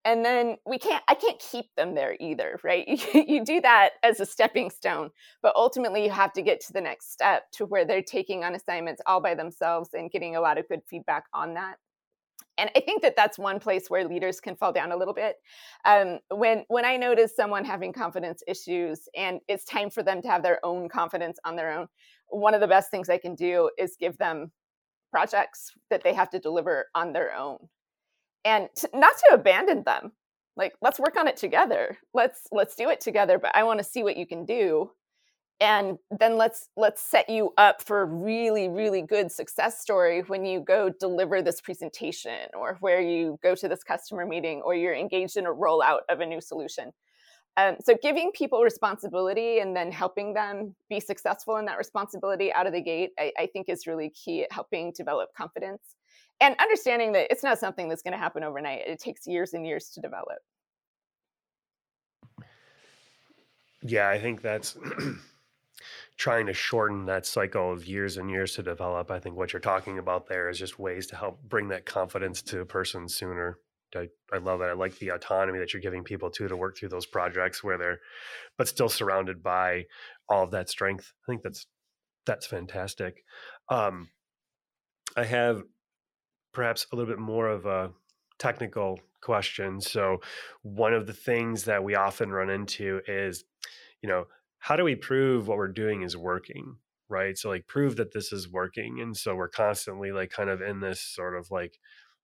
And 0.07 0.23
then 0.23 0.55
we 0.65 0.79
can't, 0.79 1.03
I 1.09 1.15
can't 1.15 1.37
keep 1.37 1.65
them 1.75 1.93
there 1.93 2.15
either, 2.21 2.57
right? 2.63 2.87
you 3.13 3.25
you 3.27 3.45
do 3.45 3.59
that 3.59 3.91
as 4.03 4.21
a 4.21 4.25
stepping 4.25 4.69
stone, 4.69 5.09
but 5.41 5.53
ultimately 5.57 6.05
you 6.05 6.11
have 6.11 6.31
to 6.33 6.41
get 6.41 6.61
to 6.61 6.73
the 6.73 6.79
next 6.79 7.11
step 7.11 7.51
to 7.55 7.65
where 7.65 7.83
they're 7.83 8.01
taking 8.01 8.45
on 8.45 8.55
assignments 8.55 9.01
all 9.05 9.19
by 9.19 9.35
themselves 9.35 9.89
and 9.93 10.09
getting 10.09 10.37
a 10.37 10.39
lot 10.39 10.57
of 10.57 10.67
good 10.69 10.79
feedback 10.89 11.25
on 11.33 11.55
that. 11.55 11.75
And 12.57 12.71
i 12.75 12.79
think 12.79 13.01
that 13.01 13.17
that's 13.17 13.37
one 13.37 13.59
place 13.59 13.89
where 13.89 14.07
leaders 14.07 14.39
can 14.39 14.55
fall 14.55 14.71
down 14.71 14.93
a 14.93 14.97
little 14.97 15.13
bit. 15.13 15.35
Um, 15.83 16.19
when 16.29 16.63
when 16.69 16.85
i 16.85 16.95
notice 16.95 17.35
someone 17.35 17.65
having 17.65 17.91
confidence 17.91 18.41
issues 18.47 19.09
and 19.13 19.41
it's 19.49 19.65
time 19.65 19.89
for 19.89 20.03
them 20.03 20.21
to 20.21 20.29
have 20.29 20.41
their 20.41 20.59
own 20.63 20.87
confidence 20.87 21.37
on 21.43 21.57
their 21.57 21.71
own 21.77 21.87
one 22.29 22.53
of 22.53 22.61
the 22.61 22.67
best 22.67 22.91
things 22.91 23.09
i 23.09 23.17
can 23.17 23.35
do 23.35 23.69
is 23.77 23.97
give 23.99 24.17
them 24.17 24.51
projects 25.11 25.73
that 25.89 26.03
they 26.03 26.13
have 26.13 26.29
to 26.29 26.39
deliver 26.39 26.85
on 26.95 27.13
their 27.13 27.35
own 27.35 27.57
and 28.45 28.69
not 28.93 29.13
to 29.17 29.33
abandon 29.33 29.83
them 29.83 30.11
like 30.55 30.73
let's 30.81 30.99
work 30.99 31.15
on 31.17 31.27
it 31.27 31.37
together 31.37 31.97
let's 32.13 32.47
let's 32.51 32.75
do 32.75 32.89
it 32.89 32.99
together 32.99 33.37
but 33.39 33.55
i 33.55 33.63
want 33.63 33.79
to 33.79 33.83
see 33.83 34.03
what 34.03 34.17
you 34.17 34.25
can 34.25 34.45
do 34.45 34.89
and 35.59 35.97
then 36.19 36.37
let's 36.37 36.69
let's 36.77 37.01
set 37.01 37.29
you 37.29 37.51
up 37.57 37.81
for 37.81 38.01
a 38.01 38.05
really 38.05 38.69
really 38.69 39.01
good 39.01 39.31
success 39.31 39.81
story 39.81 40.21
when 40.27 40.45
you 40.45 40.59
go 40.59 40.89
deliver 40.99 41.41
this 41.41 41.61
presentation 41.61 42.47
or 42.55 42.77
where 42.79 43.01
you 43.01 43.39
go 43.41 43.55
to 43.55 43.67
this 43.67 43.83
customer 43.83 44.25
meeting 44.25 44.61
or 44.63 44.75
you're 44.75 44.93
engaged 44.93 45.37
in 45.37 45.45
a 45.45 45.53
rollout 45.53 46.01
of 46.09 46.19
a 46.19 46.25
new 46.25 46.41
solution. 46.41 46.91
Um, 47.57 47.77
so 47.83 47.95
giving 47.99 48.31
people 48.33 48.61
responsibility 48.61 49.57
and 49.59 49.75
then 49.75 49.91
helping 49.91 50.35
them 50.35 50.75
be 50.91 50.99
successful 50.99 51.57
in 51.57 51.65
that 51.65 51.79
responsibility 51.79 52.53
out 52.53 52.67
of 52.67 52.73
the 52.73 52.81
gate 52.81 53.11
I, 53.17 53.31
I 53.39 53.47
think 53.47 53.67
is 53.67 53.87
really 53.87 54.11
key 54.11 54.43
at 54.43 54.51
helping 54.51 54.93
develop 54.95 55.29
confidence 55.35 55.81
and 56.39 56.55
understanding 56.59 57.13
that 57.13 57.27
it's 57.31 57.43
not 57.43 57.59
something 57.59 57.89
that's 57.89 58.01
going 58.01 58.13
to 58.13 58.17
happen 58.17 58.43
overnight 58.43 58.81
it 58.85 58.99
takes 58.99 59.27
years 59.27 59.53
and 59.53 59.65
years 59.65 59.89
to 59.89 60.01
develop 60.01 60.39
yeah 63.81 64.09
i 64.09 64.19
think 64.19 64.41
that's 64.41 64.77
trying 66.17 66.47
to 66.47 66.53
shorten 66.53 67.05
that 67.05 67.25
cycle 67.25 67.71
of 67.71 67.85
years 67.85 68.17
and 68.17 68.29
years 68.29 68.55
to 68.55 68.63
develop. 68.63 69.11
I 69.11 69.19
think 69.19 69.35
what 69.35 69.53
you're 69.53 69.59
talking 69.59 69.99
about 69.99 70.27
there 70.27 70.49
is 70.49 70.57
just 70.57 70.79
ways 70.79 71.07
to 71.07 71.15
help 71.15 71.41
bring 71.43 71.67
that 71.69 71.85
confidence 71.85 72.41
to 72.43 72.61
a 72.61 72.65
person 72.65 73.07
sooner. 73.07 73.59
I, 73.95 74.09
I 74.33 74.37
love 74.37 74.59
that. 74.59 74.69
I 74.69 74.73
like 74.73 74.97
the 74.97 75.09
autonomy 75.09 75.59
that 75.59 75.73
you're 75.73 75.81
giving 75.81 76.03
people 76.03 76.29
too 76.29 76.47
to 76.47 76.57
work 76.57 76.77
through 76.77 76.89
those 76.89 77.05
projects 77.05 77.63
where 77.63 77.77
they're, 77.77 77.99
but 78.57 78.67
still 78.67 78.89
surrounded 78.89 79.41
by 79.41 79.85
all 80.27 80.43
of 80.43 80.51
that 80.51 80.69
strength. 80.69 81.13
I 81.23 81.31
think 81.31 81.43
that's 81.43 81.67
that's 82.25 82.45
fantastic. 82.45 83.23
Um, 83.69 84.09
I 85.15 85.23
have 85.23 85.63
perhaps 86.53 86.87
a 86.91 86.95
little 86.95 87.11
bit 87.11 87.19
more 87.19 87.49
of 87.49 87.65
a 87.65 87.91
technical 88.39 88.99
question. 89.21 89.81
So, 89.81 90.21
one 90.63 90.93
of 90.93 91.07
the 91.07 91.13
things 91.13 91.65
that 91.65 91.83
we 91.83 91.95
often 91.95 92.31
run 92.31 92.49
into 92.49 93.01
is, 93.07 93.43
you 94.01 94.09
know, 94.09 94.25
how 94.59 94.75
do 94.75 94.83
we 94.83 94.95
prove 94.95 95.47
what 95.47 95.57
we're 95.57 95.67
doing 95.67 96.01
is 96.01 96.17
working 96.17 96.77
right 97.09 97.37
so 97.37 97.49
like 97.49 97.67
prove 97.67 97.95
that 97.95 98.11
this 98.11 98.33
is 98.33 98.51
working 98.51 98.99
and 98.99 99.15
so 99.15 99.35
we're 99.35 99.47
constantly 99.47 100.11
like 100.11 100.29
kind 100.29 100.49
of 100.49 100.61
in 100.61 100.79
this 100.79 100.99
sort 100.99 101.37
of 101.37 101.49
like 101.51 101.79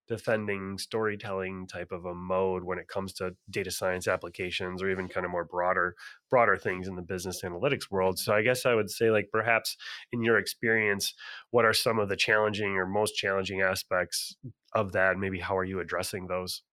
defending 0.08 0.78
storytelling 0.78 1.68
type 1.68 1.92
of 1.92 2.06
a 2.06 2.14
mode 2.14 2.64
when 2.64 2.78
it 2.78 2.88
comes 2.88 3.14
to 3.14 3.36
data 3.50 3.72
science 3.72 4.08
applications 4.08 4.82
or 4.82 4.90
even 4.90 5.08
kind 5.08 5.26
of 5.26 5.32
more 5.32 5.46
broader 5.46 5.96
broader 6.30 6.58
things 6.58 6.88
in 6.88 6.96
the 6.96 7.02
business 7.02 7.42
analytics 7.44 7.90
world. 7.92 8.20
So 8.20 8.34
i 8.34 8.42
guess 8.42 8.66
i 8.66 8.74
would 8.74 8.90
say 8.90 9.12
like 9.12 9.30
perhaps 9.32 9.78
in 10.12 10.24
your 10.24 10.38
experience 10.38 11.14
what 11.52 11.66
are 11.66 11.74
some 11.74 12.00
of 12.00 12.10
the 12.10 12.16
challenging 12.16 12.78
or 12.78 12.86
most 12.86 13.16
challenging 13.16 13.62
aspects 13.62 14.36
of 14.74 14.92
that? 14.94 15.18
Maybe 15.18 15.40
how 15.40 15.58
are 15.58 15.64
you 15.64 15.80
addressing 15.80 16.28
those? 16.28 16.64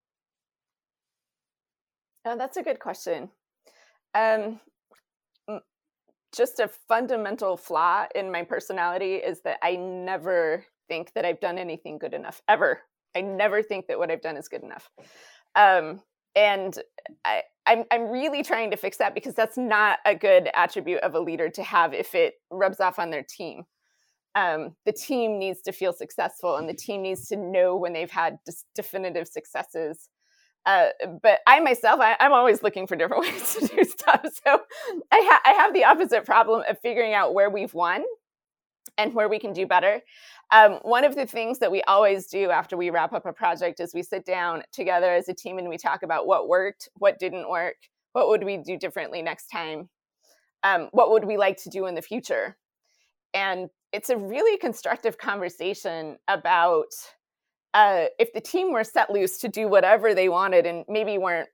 Oh, 2.25 2.37
that's 2.37 2.57
a 2.57 2.63
good 2.63 2.81
question. 2.81 3.31
Um, 4.15 4.61
just 6.35 6.61
a 6.61 6.69
fundamental 6.89 7.57
flaw 7.57 8.07
in 8.15 8.31
my 8.31 8.45
personality 8.45 9.15
is 9.15 9.41
that 9.43 9.59
I 9.63 9.77
never 9.77 10.65
think 10.89 11.13
that 11.15 11.25
I've 11.25 11.41
done 11.41 11.59
anything 11.59 11.99
good 11.99 12.15
enough 12.15 12.41
ever. 12.49 12.81
I 13.17 13.21
never 13.23 13.63
think 13.63 13.87
that 13.89 13.99
what 13.99 14.11
I've 14.11 14.23
done 14.23 14.37
is 14.37 14.49
good 14.49 14.63
enough. 14.63 14.91
Um, 15.55 16.03
and 16.37 16.79
I, 17.25 17.43
I'm, 17.67 17.85
I'm 17.91 18.09
really 18.09 18.43
trying 18.43 18.71
to 18.71 18.77
fix 18.77 18.99
that 18.99 19.15
because 19.15 19.35
that's 19.35 19.59
not 19.59 19.99
a 20.05 20.15
good 20.15 20.49
attribute 20.55 21.01
of 21.01 21.15
a 21.15 21.21
leader 21.21 21.49
to 21.51 21.63
have 21.63 21.93
if 21.93 22.15
it 22.15 22.35
rubs 22.51 22.81
off 22.81 22.99
on 22.99 23.11
their 23.11 23.25
team. 23.29 23.65
Um, 24.37 24.77
the 24.87 24.93
team 24.93 25.41
needs 25.41 25.61
to 25.63 25.73
feel 25.73 25.93
successful 25.93 26.57
and 26.57 26.69
the 26.69 26.75
team 26.75 27.03
needs 27.03 27.27
to 27.29 27.37
know 27.37 27.77
when 27.77 27.93
they've 27.93 28.11
had 28.11 28.39
definitive 28.77 29.27
successes 29.27 30.09
uh, 30.67 30.89
but 31.23 31.41
I 31.47 31.61
myself, 31.61 32.01
I, 32.01 32.17
am 32.21 32.33
always 32.33 32.63
looking 32.63 32.87
for 32.87 32.97
different 32.97 33.23
ways 33.27 33.55
to 33.55 33.67
do 33.67 33.85
stuff. 33.85 34.21
So 34.47 34.61
I, 35.11 35.29
ha- 35.31 35.43
I, 35.45 35.53
have 35.53 35.73
the 35.73 35.85
opposite 35.85 36.25
problem 36.25 36.63
of 36.69 36.79
figuring 36.81 37.15
out 37.15 37.35
where 37.35 37.49
we've 37.49 37.73
won 37.73 38.05
and 38.99 39.15
where 39.15 39.29
we 39.29 39.39
can 39.39 39.53
do 39.53 39.67
better. 39.67 40.03
Um, 40.53 40.81
one 40.83 41.05
of 41.05 41.15
the 41.15 41.27
things 41.27 41.61
that 41.61 41.71
we 41.71 41.83
always 41.83 42.27
do 42.27 42.51
after 42.51 42.77
we 42.77 42.91
wrap 42.91 43.13
up 43.13 43.25
a 43.25 43.33
project 43.33 43.79
is 43.79 43.95
we 43.95 44.03
sit 44.03 44.25
down 44.25 44.63
together 44.73 45.13
as 45.13 45.29
a 45.29 45.35
team 45.35 45.59
and 45.59 45.69
we 45.69 45.79
talk 45.79 46.03
about 46.03 46.27
what 46.27 46.49
worked, 46.49 46.89
what 46.95 47.19
didn't 47.21 47.49
work, 47.49 47.77
what 48.13 48.29
would 48.29 48.43
we 48.43 48.57
do 48.57 48.77
differently 48.77 49.23
next 49.23 49.47
time, 49.47 49.89
um, 50.65 50.89
what 50.91 51.11
would 51.13 51.25
we 51.25 51.37
like 51.37 51.57
to 51.63 51.71
do 51.71 51.87
in 51.87 51.95
the 51.95 52.03
future. 52.03 52.57
And 53.33 53.71
it's 53.93 54.11
a 54.11 54.17
really 54.17 54.59
constructive 54.59 55.19
conversation 55.19 56.17
about 56.27 56.89
uh, 57.75 58.07
if 58.19 58.33
the 58.33 58.41
team 58.41 58.73
were 58.73 58.83
set 58.83 59.11
loose 59.11 59.39
to 59.39 59.49
do 59.49 59.69
whatever 59.69 60.15
they 60.15 60.29
wanted 60.29 60.67
and 60.67 60.85
maybe 60.89 61.19
weren't 61.19 61.49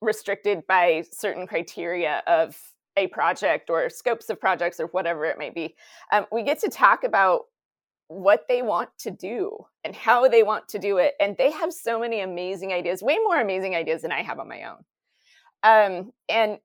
restricted 0.00 0.64
by 0.68 1.04
certain 1.10 1.46
criteria 1.46 2.22
of 2.28 2.56
a 2.96 3.06
project 3.08 3.70
or 3.70 3.88
scopes 3.88 4.28
of 4.30 4.40
projects 4.40 4.80
or 4.80 4.86
whatever 4.86 5.24
it 5.24 5.38
may 5.38 5.50
be, 5.50 5.74
um, 6.12 6.26
we 6.32 6.42
get 6.42 6.60
to 6.60 6.68
talk 6.68 7.04
about 7.04 7.42
what 8.08 8.44
they 8.48 8.62
want 8.62 8.88
to 8.98 9.10
do 9.10 9.56
and 9.84 9.94
how 9.94 10.28
they 10.28 10.42
want 10.42 10.68
to 10.68 10.78
do 10.78 10.98
it. 10.98 11.14
And 11.20 11.36
they 11.36 11.50
have 11.50 11.72
so 11.72 11.98
many 11.98 12.20
amazing 12.20 12.72
ideas, 12.72 13.02
way 13.02 13.18
more 13.24 13.40
amazing 13.40 13.74
ideas 13.74 14.02
than 14.02 14.12
I 14.12 14.22
have 14.22 14.38
on 14.38 14.48
my 14.48 14.62
own 14.64 14.84
um, 15.62 16.12
and 16.28 16.58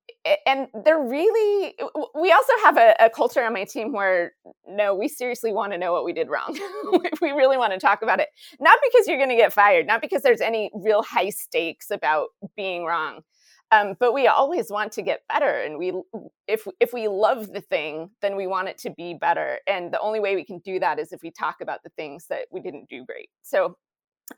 and 0.45 0.67
they're 0.85 1.01
really 1.01 1.75
we 2.13 2.31
also 2.31 2.53
have 2.63 2.77
a, 2.77 2.95
a, 2.99 3.09
culture 3.09 3.43
on 3.43 3.53
my 3.53 3.63
team 3.63 3.93
where 3.93 4.33
no 4.67 4.93
we 4.93 5.07
seriously 5.07 5.51
want 5.51 5.71
to 5.71 5.77
know 5.77 5.91
what 5.91 6.05
we 6.05 6.13
did 6.13 6.29
wrong 6.29 6.57
we 7.21 7.31
really 7.31 7.57
want 7.57 7.73
to 7.73 7.79
talk 7.79 8.01
about 8.03 8.19
it 8.19 8.27
not 8.59 8.77
because 8.83 9.07
you're 9.07 9.17
going 9.17 9.29
to 9.29 9.35
get 9.35 9.51
fired 9.51 9.87
not 9.87 10.01
because 10.01 10.21
there's 10.21 10.41
any 10.41 10.69
real 10.73 11.01
high 11.01 11.29
stakes 11.29 11.89
about 11.89 12.27
being 12.55 12.85
wrong 12.85 13.21
um, 13.71 13.95
but 13.99 14.13
we 14.13 14.27
always 14.27 14.69
want 14.69 14.91
to 14.93 15.01
get 15.01 15.21
better 15.29 15.61
and 15.61 15.77
we 15.77 15.93
if 16.47 16.67
if 16.79 16.93
we 16.93 17.07
love 17.07 17.51
the 17.53 17.61
thing 17.61 18.09
then 18.21 18.35
we 18.35 18.47
want 18.47 18.67
it 18.67 18.77
to 18.77 18.89
be 18.91 19.13
better 19.13 19.59
and 19.67 19.93
the 19.93 19.99
only 19.99 20.19
way 20.19 20.35
we 20.35 20.45
can 20.45 20.59
do 20.59 20.79
that 20.79 20.99
is 20.99 21.11
if 21.11 21.21
we 21.21 21.31
talk 21.31 21.57
about 21.61 21.83
the 21.83 21.89
things 21.91 22.25
that 22.27 22.45
we 22.51 22.59
didn't 22.59 22.89
do 22.89 23.05
great 23.05 23.29
so 23.41 23.75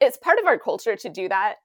it's 0.01 0.17
part 0.17 0.39
of 0.39 0.45
our 0.45 0.57
culture 0.57 0.95
to 0.95 1.09
do 1.09 1.29
that. 1.29 1.55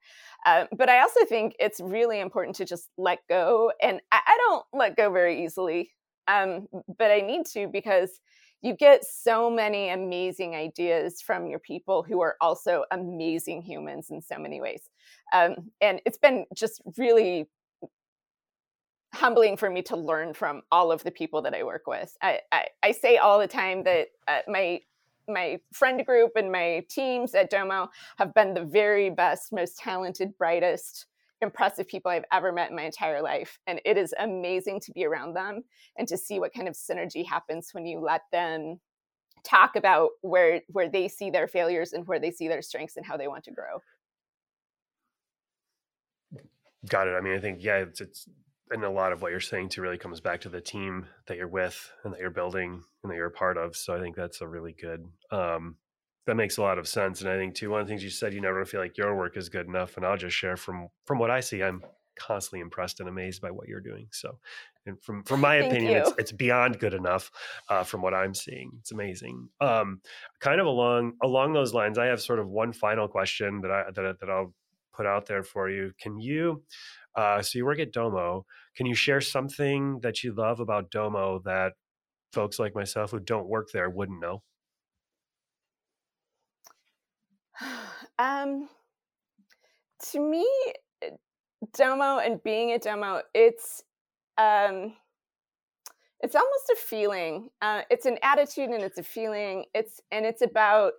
Uh, 0.46 0.64
but 0.76 0.88
I 0.88 1.00
also 1.00 1.24
think 1.24 1.54
it's 1.58 1.80
really 1.80 2.20
important 2.20 2.56
to 2.56 2.64
just 2.64 2.88
let 2.96 3.20
go. 3.28 3.72
And 3.82 4.00
I, 4.12 4.20
I 4.26 4.36
don't 4.48 4.64
let 4.72 4.96
go 4.96 5.10
very 5.10 5.44
easily, 5.44 5.90
um, 6.26 6.68
but 6.98 7.10
I 7.10 7.20
need 7.20 7.46
to 7.52 7.68
because 7.68 8.20
you 8.60 8.74
get 8.74 9.04
so 9.04 9.48
many 9.48 9.88
amazing 9.88 10.56
ideas 10.56 11.22
from 11.22 11.46
your 11.46 11.60
people 11.60 12.02
who 12.02 12.20
are 12.20 12.36
also 12.40 12.84
amazing 12.90 13.62
humans 13.62 14.08
in 14.10 14.20
so 14.20 14.36
many 14.36 14.60
ways. 14.60 14.82
Um, 15.32 15.70
and 15.80 16.00
it's 16.04 16.18
been 16.18 16.44
just 16.54 16.82
really 16.96 17.48
humbling 19.18 19.56
for 19.56 19.68
me 19.68 19.82
to 19.82 19.96
learn 19.96 20.32
from 20.32 20.62
all 20.70 20.92
of 20.92 21.02
the 21.02 21.10
people 21.10 21.42
that 21.42 21.54
I 21.54 21.64
work 21.64 21.86
with. 21.86 22.16
I, 22.22 22.40
I, 22.52 22.66
I 22.82 22.92
say 22.92 23.16
all 23.16 23.38
the 23.38 23.48
time 23.48 23.84
that 23.84 24.08
uh, 24.26 24.40
my 24.46 24.80
my 25.30 25.60
friend 25.74 26.06
group 26.06 26.32
and 26.36 26.50
my 26.50 26.86
teams 26.88 27.34
at 27.34 27.50
Domo 27.50 27.90
have 28.16 28.32
been 28.32 28.54
the 28.54 28.64
very 28.64 29.10
best, 29.10 29.52
most 29.52 29.76
talented, 29.76 30.38
brightest 30.38 31.04
impressive 31.40 31.86
people 31.86 32.10
I've 32.10 32.24
ever 32.32 32.50
met 32.50 32.70
in 32.70 32.76
my 32.76 32.82
entire 32.82 33.22
life. 33.22 33.58
And 33.66 33.80
it 33.84 33.96
is 33.96 34.14
amazing 34.18 34.80
to 34.80 34.92
be 34.92 35.04
around 35.04 35.34
them 35.34 35.62
and 35.96 36.08
to 36.08 36.16
see 36.16 36.40
what 36.40 36.54
kind 36.54 36.66
of 36.66 36.74
synergy 36.74 37.24
happens 37.26 37.70
when 37.72 37.86
you 37.86 38.00
let 38.00 38.22
them 38.32 38.80
talk 39.44 39.76
about 39.76 40.10
where 40.22 40.62
where 40.68 40.88
they 40.88 41.08
see 41.08 41.30
their 41.30 41.46
failures 41.46 41.92
and 41.92 42.06
where 42.06 42.18
they 42.18 42.30
see 42.30 42.48
their 42.48 42.62
strengths 42.62 42.96
and 42.96 43.06
how 43.06 43.16
they 43.16 43.28
want 43.28 43.44
to 43.44 43.52
grow. 43.52 43.80
Got 46.88 47.08
it. 47.08 47.12
I 47.12 47.20
mean, 47.20 47.34
I 47.34 47.40
think 47.40 47.58
yeah, 47.60 47.78
it's, 47.78 48.00
it's 48.00 48.26
and 48.70 48.84
a 48.84 48.90
lot 48.90 49.12
of 49.12 49.22
what 49.22 49.30
you're 49.30 49.40
saying 49.40 49.70
too 49.70 49.82
really 49.82 49.98
comes 49.98 50.20
back 50.20 50.40
to 50.42 50.48
the 50.48 50.60
team 50.60 51.06
that 51.26 51.36
you're 51.36 51.48
with 51.48 51.90
and 52.04 52.12
that 52.12 52.20
you're 52.20 52.30
building 52.30 52.82
and 53.02 53.10
that 53.10 53.16
you're 53.16 53.26
a 53.26 53.30
part 53.30 53.56
of. 53.56 53.76
So 53.76 53.94
I 53.94 54.00
think 54.00 54.16
that's 54.16 54.40
a 54.40 54.48
really 54.48 54.72
good 54.72 55.06
um, 55.30 55.76
that 56.26 56.36
makes 56.36 56.58
a 56.58 56.62
lot 56.62 56.78
of 56.78 56.86
sense. 56.86 57.22
And 57.22 57.30
I 57.30 57.36
think 57.36 57.54
too, 57.54 57.70
one 57.70 57.80
of 57.80 57.86
the 57.86 57.90
things 57.90 58.04
you 58.04 58.10
said, 58.10 58.34
you 58.34 58.40
never 58.40 58.64
feel 58.66 58.80
like 58.80 58.98
your 58.98 59.16
work 59.16 59.36
is 59.36 59.48
good 59.48 59.66
enough. 59.66 59.96
And 59.96 60.04
I'll 60.04 60.16
just 60.16 60.36
share 60.36 60.56
from 60.56 60.88
from 61.06 61.18
what 61.18 61.30
I 61.30 61.40
see, 61.40 61.62
I'm 61.62 61.82
constantly 62.18 62.60
impressed 62.60 63.00
and 63.00 63.08
amazed 63.08 63.40
by 63.40 63.50
what 63.50 63.68
you're 63.68 63.80
doing. 63.80 64.08
So, 64.10 64.38
and 64.84 65.02
from 65.02 65.22
from 65.24 65.40
my 65.40 65.56
opinion, 65.56 65.96
it's 65.96 66.12
it's 66.18 66.32
beyond 66.32 66.78
good 66.78 66.94
enough 66.94 67.30
uh, 67.68 67.84
from 67.84 68.02
what 68.02 68.12
I'm 68.12 68.34
seeing. 68.34 68.72
It's 68.80 68.92
amazing. 68.92 69.48
Um, 69.60 70.02
kind 70.40 70.60
of 70.60 70.66
along 70.66 71.14
along 71.22 71.54
those 71.54 71.72
lines, 71.72 71.96
I 71.96 72.06
have 72.06 72.20
sort 72.20 72.40
of 72.40 72.48
one 72.48 72.72
final 72.72 73.08
question 73.08 73.62
that 73.62 73.70
I 73.70 73.84
that 73.94 74.20
that 74.20 74.28
I'll 74.28 74.54
put 74.92 75.06
out 75.06 75.26
there 75.26 75.42
for 75.42 75.70
you. 75.70 75.92
Can 75.98 76.18
you? 76.18 76.62
Uh, 77.18 77.42
so 77.42 77.58
you 77.58 77.64
work 77.64 77.80
at 77.80 77.92
Domo. 77.92 78.46
Can 78.76 78.86
you 78.86 78.94
share 78.94 79.20
something 79.20 79.98
that 80.04 80.22
you 80.22 80.32
love 80.32 80.60
about 80.60 80.92
Domo 80.92 81.40
that 81.44 81.72
folks 82.32 82.60
like 82.60 82.76
myself 82.76 83.10
who 83.10 83.18
don't 83.18 83.48
work 83.48 83.70
there 83.72 83.90
wouldn't 83.90 84.20
know? 84.20 84.42
Um, 88.20 88.68
to 90.10 90.18
me, 90.18 90.44
eh, 91.02 91.10
Domo 91.76 92.18
and 92.18 92.42
being 92.42 92.72
a 92.72 92.78
Domo, 92.78 93.22
it's 93.32 93.84
um, 94.36 94.94
it's 96.20 96.34
almost 96.34 96.72
a 96.72 96.76
feeling. 96.76 97.48
Uh, 97.62 97.82
it's 97.90 98.06
an 98.06 98.18
attitude 98.24 98.70
and 98.70 98.82
it's 98.82 98.98
a 98.98 99.04
feeling. 99.04 99.66
It's 99.72 100.00
and 100.10 100.26
it's 100.26 100.42
about 100.42 100.94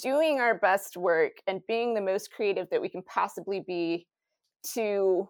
doing 0.00 0.40
our 0.40 0.58
best 0.58 0.96
work 0.96 1.34
and 1.46 1.60
being 1.68 1.94
the 1.94 2.00
most 2.00 2.32
creative 2.32 2.68
that 2.70 2.82
we 2.82 2.88
can 2.88 3.02
possibly 3.02 3.60
be 3.64 4.08
to 4.74 5.28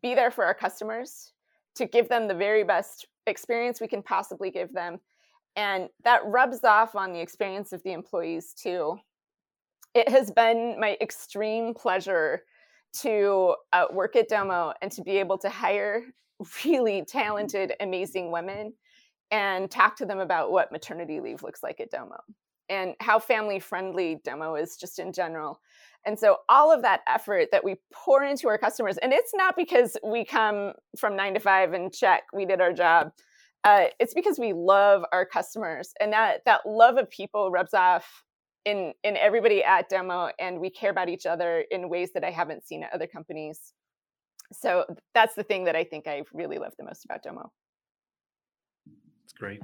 be 0.00 0.14
there 0.14 0.30
for 0.30 0.44
our 0.44 0.54
customers, 0.54 1.32
to 1.76 1.86
give 1.86 2.08
them 2.08 2.28
the 2.28 2.34
very 2.34 2.64
best 2.64 3.06
experience 3.26 3.80
we 3.80 3.88
can 3.88 4.02
possibly 4.02 4.50
give 4.50 4.72
them. 4.72 5.00
And 5.56 5.88
that 6.04 6.22
rubs 6.24 6.64
off 6.64 6.94
on 6.94 7.12
the 7.12 7.20
experience 7.20 7.72
of 7.72 7.82
the 7.82 7.92
employees 7.92 8.54
too 8.54 8.98
it 9.94 10.08
has 10.08 10.30
been 10.30 10.78
my 10.80 10.96
extreme 11.00 11.74
pleasure 11.74 12.42
to 13.00 13.54
uh, 13.72 13.86
work 13.92 14.16
at 14.16 14.28
Domo 14.28 14.72
and 14.82 14.90
to 14.92 15.02
be 15.02 15.18
able 15.18 15.38
to 15.38 15.48
hire 15.48 16.04
really 16.64 17.04
talented, 17.04 17.74
amazing 17.80 18.30
women 18.30 18.72
and 19.30 19.70
talk 19.70 19.96
to 19.96 20.06
them 20.06 20.18
about 20.18 20.50
what 20.50 20.72
maternity 20.72 21.20
leave 21.20 21.42
looks 21.42 21.62
like 21.62 21.80
at 21.80 21.90
Domo 21.90 22.18
and 22.68 22.94
how 23.00 23.18
family 23.18 23.58
friendly 23.58 24.20
Domo 24.24 24.56
is 24.56 24.76
just 24.76 24.98
in 24.98 25.12
general. 25.12 25.60
And 26.04 26.18
so, 26.18 26.38
all 26.48 26.72
of 26.72 26.82
that 26.82 27.00
effort 27.08 27.48
that 27.52 27.64
we 27.64 27.76
pour 27.92 28.24
into 28.24 28.48
our 28.48 28.58
customers, 28.58 28.98
and 28.98 29.12
it's 29.12 29.32
not 29.34 29.54
because 29.56 29.96
we 30.04 30.24
come 30.24 30.72
from 30.98 31.16
nine 31.16 31.34
to 31.34 31.40
five 31.40 31.72
and 31.72 31.92
check, 31.92 32.22
we 32.32 32.44
did 32.44 32.60
our 32.60 32.72
job. 32.72 33.12
Uh, 33.64 33.84
it's 34.00 34.14
because 34.14 34.38
we 34.38 34.52
love 34.52 35.04
our 35.12 35.24
customers, 35.24 35.92
and 36.00 36.12
that 36.12 36.40
that 36.46 36.62
love 36.66 36.96
of 36.96 37.08
people 37.10 37.50
rubs 37.50 37.74
off 37.74 38.24
in 38.64 38.92
in 39.04 39.16
everybody 39.16 39.62
at 39.62 39.88
Domo, 39.88 40.30
and 40.40 40.60
we 40.60 40.70
care 40.70 40.90
about 40.90 41.08
each 41.08 41.26
other 41.26 41.64
in 41.70 41.88
ways 41.88 42.10
that 42.14 42.24
I 42.24 42.30
haven't 42.30 42.66
seen 42.66 42.82
at 42.82 42.92
other 42.92 43.06
companies. 43.06 43.72
So 44.52 44.84
that's 45.14 45.34
the 45.34 45.44
thing 45.44 45.64
that 45.64 45.76
I 45.76 45.84
think 45.84 46.06
I 46.06 46.22
really 46.32 46.58
love 46.58 46.72
the 46.78 46.84
most 46.84 47.04
about 47.04 47.22
Domo. 47.22 47.50
It's 49.24 49.32
great. 49.32 49.62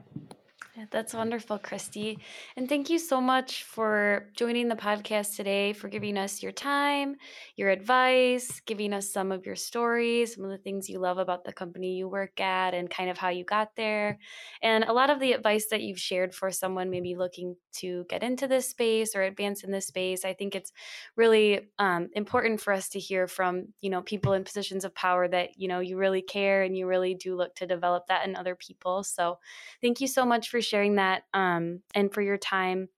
That's 0.93 1.13
wonderful, 1.13 1.59
Kristie. 1.59 2.19
And 2.57 2.69
thank 2.69 2.89
you 2.89 3.01
so 3.01 3.21
much 3.21 3.65
for 3.65 4.29
joining 4.37 4.69
the 4.69 4.77
podcast 4.77 5.35
today, 5.35 5.73
for 5.73 5.89
giving 5.89 6.17
us 6.17 6.41
your 6.41 6.53
time, 6.53 7.17
your 7.57 7.71
advice, 7.71 8.61
giving 8.65 8.93
us 8.93 9.11
some 9.13 9.33
of 9.33 9.45
your 9.45 9.57
stories, 9.57 10.35
some 10.37 10.45
of 10.45 10.51
the 10.51 10.59
things 10.59 10.89
you 10.89 11.01
love 11.01 11.19
about 11.19 11.45
the 11.45 11.53
company 11.53 11.97
you 11.97 12.07
work 12.07 12.39
at, 12.39 12.75
and 12.75 12.89
kind 12.91 13.11
of 13.11 13.19
how 13.19 13.29
you 13.31 13.45
got 13.45 13.75
there. 13.75 14.19
And 14.63 14.85
a 14.85 14.93
lot 14.93 15.11
of 15.11 15.19
the 15.19 15.33
advice 15.33 15.67
that 15.71 15.83
you've 15.83 15.99
shared 15.99 16.33
for 16.33 16.51
someone 16.53 16.91
maybe 16.91 17.17
looking 17.17 17.57
to 17.79 18.05
get 18.09 18.23
into 18.23 18.47
this 18.47 18.69
space 18.69 19.17
or 19.17 19.23
advance 19.23 19.65
in 19.65 19.73
this 19.73 19.87
space. 19.89 20.25
I 20.25 20.33
think 20.33 20.55
it's 20.55 20.73
really 21.17 21.71
um, 21.79 22.09
important 22.15 22.61
for 22.61 22.73
us 22.73 22.89
to 22.91 23.01
hear 23.01 23.27
from, 23.27 23.69
you 23.81 23.91
know, 23.91 24.03
people 24.03 24.33
in 24.35 24.45
positions 24.45 24.85
of 24.85 24.95
power 24.95 25.27
that, 25.29 25.51
you 25.57 25.67
know, 25.67 25.81
you 25.81 25.97
really 25.97 26.23
care 26.23 26.63
and 26.63 26.77
you 26.77 26.87
really 26.87 27.15
do 27.15 27.35
look 27.37 27.55
to 27.57 27.67
develop 27.67 28.07
that 28.09 28.27
in 28.29 28.37
other 28.37 28.55
people. 28.55 29.03
So 29.03 29.39
thank 29.81 30.01
you 30.01 30.07
so 30.07 30.25
much 30.25 30.49
for 30.51 30.61
sharing 30.69 30.97
that 30.97 31.25
um, 31.35 31.81
and 31.95 32.13
for 32.13 32.21
your 32.21 32.37
time. 32.37 32.89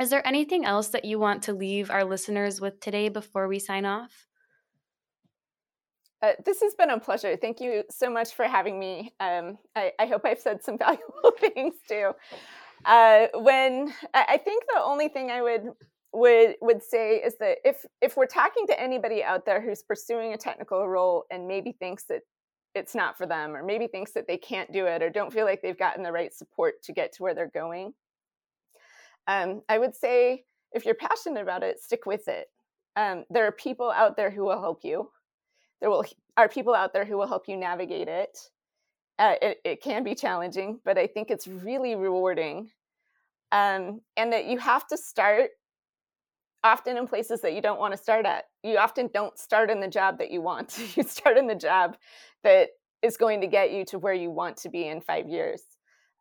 Is 0.00 0.10
there 0.10 0.26
anything 0.26 0.64
else 0.64 0.88
that 0.88 1.04
you 1.04 1.18
want 1.18 1.42
to 1.44 1.52
leave 1.52 1.90
our 1.90 2.04
listeners 2.04 2.60
with 2.60 2.80
today 2.80 3.08
before 3.10 3.48
we 3.48 3.58
sign 3.58 3.84
off? 3.84 4.26
Uh, 6.22 6.32
this 6.44 6.60
has 6.60 6.74
been 6.74 6.90
a 6.90 7.00
pleasure. 7.00 7.36
Thank 7.36 7.60
you 7.60 7.84
so 7.90 8.10
much 8.10 8.34
for 8.34 8.44
having 8.44 8.78
me. 8.78 9.12
Um, 9.20 9.58
I, 9.74 9.92
I, 9.98 10.06
hope 10.06 10.22
I've 10.24 10.38
said 10.38 10.62
some 10.62 10.76
valuable 10.86 11.32
things 11.38 11.74
too. 11.88 12.12
Uh, 12.84 13.26
when 13.34 13.92
I 14.14 14.38
think 14.38 14.64
the 14.74 14.82
only 14.82 15.08
thing 15.08 15.30
I 15.30 15.42
would 15.42 15.64
would 16.12 16.56
would 16.60 16.82
say 16.82 17.16
is 17.16 17.36
that 17.38 17.58
if 17.64 17.84
if 18.00 18.16
we're 18.16 18.26
talking 18.26 18.66
to 18.66 18.80
anybody 18.80 19.22
out 19.22 19.46
there 19.46 19.60
who's 19.60 19.82
pursuing 19.82 20.32
a 20.32 20.36
technical 20.36 20.88
role 20.88 21.24
and 21.30 21.46
maybe 21.46 21.72
thinks 21.72 22.04
that 22.04 22.22
it's 22.74 22.94
not 22.94 23.18
for 23.18 23.26
them 23.26 23.56
or 23.56 23.62
maybe 23.62 23.86
thinks 23.86 24.12
that 24.12 24.26
they 24.26 24.36
can't 24.36 24.72
do 24.72 24.86
it 24.86 25.02
or 25.02 25.10
don't 25.10 25.32
feel 25.32 25.44
like 25.44 25.62
they've 25.62 25.78
gotten 25.78 26.02
the 26.02 26.12
right 26.12 26.32
support 26.32 26.82
to 26.84 26.92
get 26.92 27.12
to 27.12 27.22
where 27.22 27.34
they're 27.34 27.50
going. 27.52 27.92
Um, 29.26 29.62
i 29.68 29.78
would 29.78 29.94
say 29.94 30.44
if 30.72 30.84
you're 30.84 30.94
passionate 30.94 31.42
about 31.42 31.62
it 31.62 31.80
stick 31.80 32.06
with 32.06 32.28
it. 32.28 32.46
Um, 32.96 33.24
there 33.30 33.46
are 33.46 33.52
people 33.52 33.90
out 33.90 34.16
there 34.16 34.30
who 34.30 34.44
will 34.44 34.60
help 34.60 34.80
you. 34.82 35.10
There 35.80 35.90
will 35.90 36.04
are 36.36 36.48
people 36.48 36.74
out 36.74 36.92
there 36.92 37.04
who 37.04 37.16
will 37.16 37.26
help 37.26 37.48
you 37.48 37.56
navigate 37.56 38.08
it. 38.08 38.50
Uh, 39.18 39.34
it, 39.42 39.58
it 39.64 39.82
can 39.82 40.02
be 40.02 40.14
challenging 40.14 40.80
but 40.82 40.96
i 40.96 41.06
think 41.06 41.30
it's 41.30 41.46
really 41.46 41.94
rewarding. 41.94 42.70
Um, 43.52 44.00
and 44.16 44.32
that 44.32 44.46
you 44.46 44.58
have 44.58 44.86
to 44.88 44.96
start 44.96 45.50
often 46.62 46.96
in 46.96 47.06
places 47.06 47.40
that 47.40 47.54
you 47.54 47.62
don't 47.62 47.80
want 47.80 47.92
to 47.92 47.98
start 47.98 48.26
at. 48.26 48.44
You 48.62 48.78
often 48.78 49.08
don't 49.12 49.38
start 49.38 49.70
in 49.70 49.80
the 49.80 49.88
job 49.88 50.18
that 50.18 50.30
you 50.30 50.40
want. 50.40 50.78
you 50.96 51.02
start 51.02 51.36
in 51.36 51.46
the 51.46 51.54
job 51.54 51.96
that 52.44 52.70
is 53.02 53.16
going 53.16 53.40
to 53.40 53.46
get 53.46 53.72
you 53.72 53.84
to 53.86 53.98
where 53.98 54.14
you 54.14 54.30
want 54.30 54.56
to 54.58 54.68
be 54.68 54.86
in 54.86 55.00
five 55.00 55.28
years. 55.28 55.62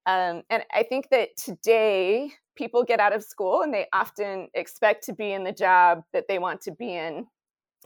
Um, 0.05 0.43
and 0.49 0.63
I 0.73 0.83
think 0.83 1.09
that 1.11 1.29
today 1.37 2.31
people 2.55 2.83
get 2.83 2.99
out 2.99 3.13
of 3.13 3.23
school 3.23 3.61
and 3.61 3.73
they 3.73 3.85
often 3.93 4.47
expect 4.53 5.05
to 5.05 5.13
be 5.13 5.31
in 5.31 5.43
the 5.43 5.51
job 5.51 6.03
that 6.13 6.25
they 6.27 6.39
want 6.39 6.61
to 6.61 6.71
be 6.71 6.95
in 6.95 7.27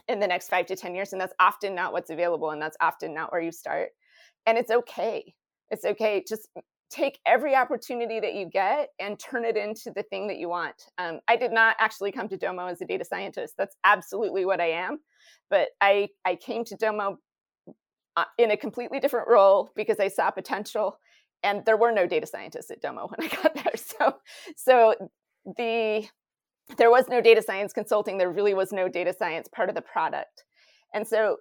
in 0.07 0.19
the 0.19 0.27
next 0.27 0.49
five 0.49 0.65
to 0.67 0.75
10 0.75 0.95
years. 0.95 1.11
And 1.11 1.21
that's 1.21 1.33
often 1.39 1.75
not 1.75 1.93
what's 1.93 2.09
available. 2.09 2.51
And 2.51 2.61
that's 2.61 2.77
often 2.81 3.13
not 3.13 3.31
where 3.31 3.41
you 3.41 3.51
start. 3.51 3.89
And 4.45 4.57
it's 4.57 4.71
okay. 4.71 5.33
It's 5.69 5.85
okay. 5.85 6.23
Just 6.27 6.49
take 6.93 7.19
every 7.25 7.55
opportunity 7.55 8.19
that 8.19 8.35
you 8.35 8.45
get 8.45 8.89
and 8.99 9.19
turn 9.19 9.45
it 9.45 9.57
into 9.57 9.91
the 9.95 10.03
thing 10.03 10.27
that 10.27 10.37
you 10.37 10.47
want. 10.47 10.75
Um, 10.99 11.19
I 11.27 11.35
did 11.35 11.51
not 11.51 11.75
actually 11.79 12.11
come 12.11 12.27
to 12.29 12.37
Domo 12.37 12.67
as 12.67 12.81
a 12.81 12.85
data 12.85 13.03
scientist. 13.03 13.55
That's 13.57 13.75
absolutely 13.83 14.45
what 14.45 14.61
I 14.61 14.71
am. 14.71 14.99
But 15.49 15.69
I, 15.81 16.09
I 16.23 16.35
came 16.35 16.63
to 16.65 16.75
Domo 16.75 17.17
uh, 18.15 18.25
in 18.37 18.51
a 18.51 18.57
completely 18.57 18.99
different 18.99 19.27
role 19.27 19.71
because 19.75 19.99
I 19.99 20.07
saw 20.07 20.29
potential. 20.29 20.99
And 21.41 21.65
there 21.65 21.77
were 21.77 21.91
no 21.91 22.05
data 22.05 22.27
scientists 22.27 22.69
at 22.69 22.81
Domo 22.81 23.07
when 23.17 23.27
I 23.27 23.35
got 23.35 23.55
there. 23.55 23.73
So, 23.75 24.15
so 24.55 24.95
the 25.57 26.07
there 26.77 26.91
was 26.91 27.09
no 27.09 27.19
data 27.19 27.41
science 27.41 27.73
consulting. 27.73 28.17
There 28.17 28.31
really 28.31 28.53
was 28.53 28.71
no 28.71 28.87
data 28.87 29.13
science 29.17 29.49
part 29.49 29.67
of 29.67 29.75
the 29.75 29.81
product. 29.81 30.45
And 30.93 31.05
so 31.05 31.37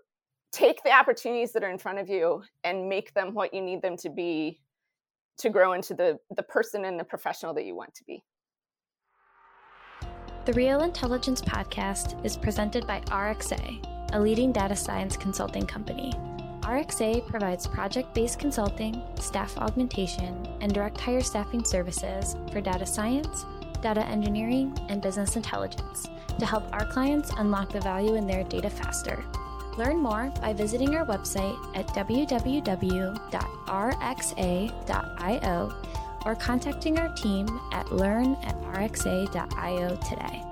take 0.51 0.83
the 0.83 0.91
opportunities 0.91 1.53
that 1.53 1.62
are 1.62 1.71
in 1.71 1.79
front 1.79 1.99
of 1.99 2.09
you 2.09 2.43
and 2.65 2.88
make 2.88 3.15
them 3.15 3.33
what 3.33 3.55
you 3.55 3.61
need 3.61 3.83
them 3.83 3.97
to 3.99 4.11
be 4.11 4.59
to 5.38 5.51
grow 5.51 5.73
into 5.73 5.95
the, 5.95 6.18
the 6.37 6.42
person 6.42 6.85
and 6.85 6.99
the 6.99 7.05
professional 7.05 7.55
that 7.55 7.64
you 7.64 7.75
want 7.75 7.95
to 7.95 8.05
be. 8.05 8.23
The 10.45 10.53
Real 10.55 10.83
Intelligence 10.83 11.40
Podcast 11.40 12.25
is 12.25 12.37
presented 12.37 12.87
by 12.87 13.01
RXA, 13.03 14.12
a 14.12 14.21
leading 14.21 14.51
data 14.51 14.75
science 14.75 15.16
consulting 15.16 15.66
company. 15.66 16.12
RXA 16.62 17.27
provides 17.29 17.66
project 17.66 18.14
based 18.14 18.38
consulting, 18.38 19.03
staff 19.21 19.57
augmentation, 19.59 20.47
and 20.61 20.73
direct 20.73 21.01
hire 21.01 21.21
staffing 21.21 21.64
services 21.64 22.37
for 22.53 22.61
data 22.61 22.87
science, 22.87 23.45
data 23.81 24.05
engineering, 24.07 24.77
and 24.88 25.03
business 25.03 25.37
intelligence 25.37 26.09
to 26.38 26.47
help 26.47 26.64
our 26.73 26.87
clients 26.87 27.31
unlock 27.38 27.71
the 27.71 27.81
value 27.81 28.14
in 28.14 28.27
their 28.27 28.45
data 28.45 28.71
faster. 28.71 29.25
Learn 29.79 29.99
more 29.99 30.31
by 30.41 30.53
visiting 30.53 30.95
our 30.95 31.07
website 31.07 31.57
at 31.75 31.87
www.rxa.io 31.89 32.83
or 36.25 36.35
contacting 36.37 36.99
our 36.99 37.09
team 37.15 37.49
at 37.73 37.91
learn 37.91 38.37
at 38.45 38.61
rxa.io 38.63 39.97
today. 39.97 40.52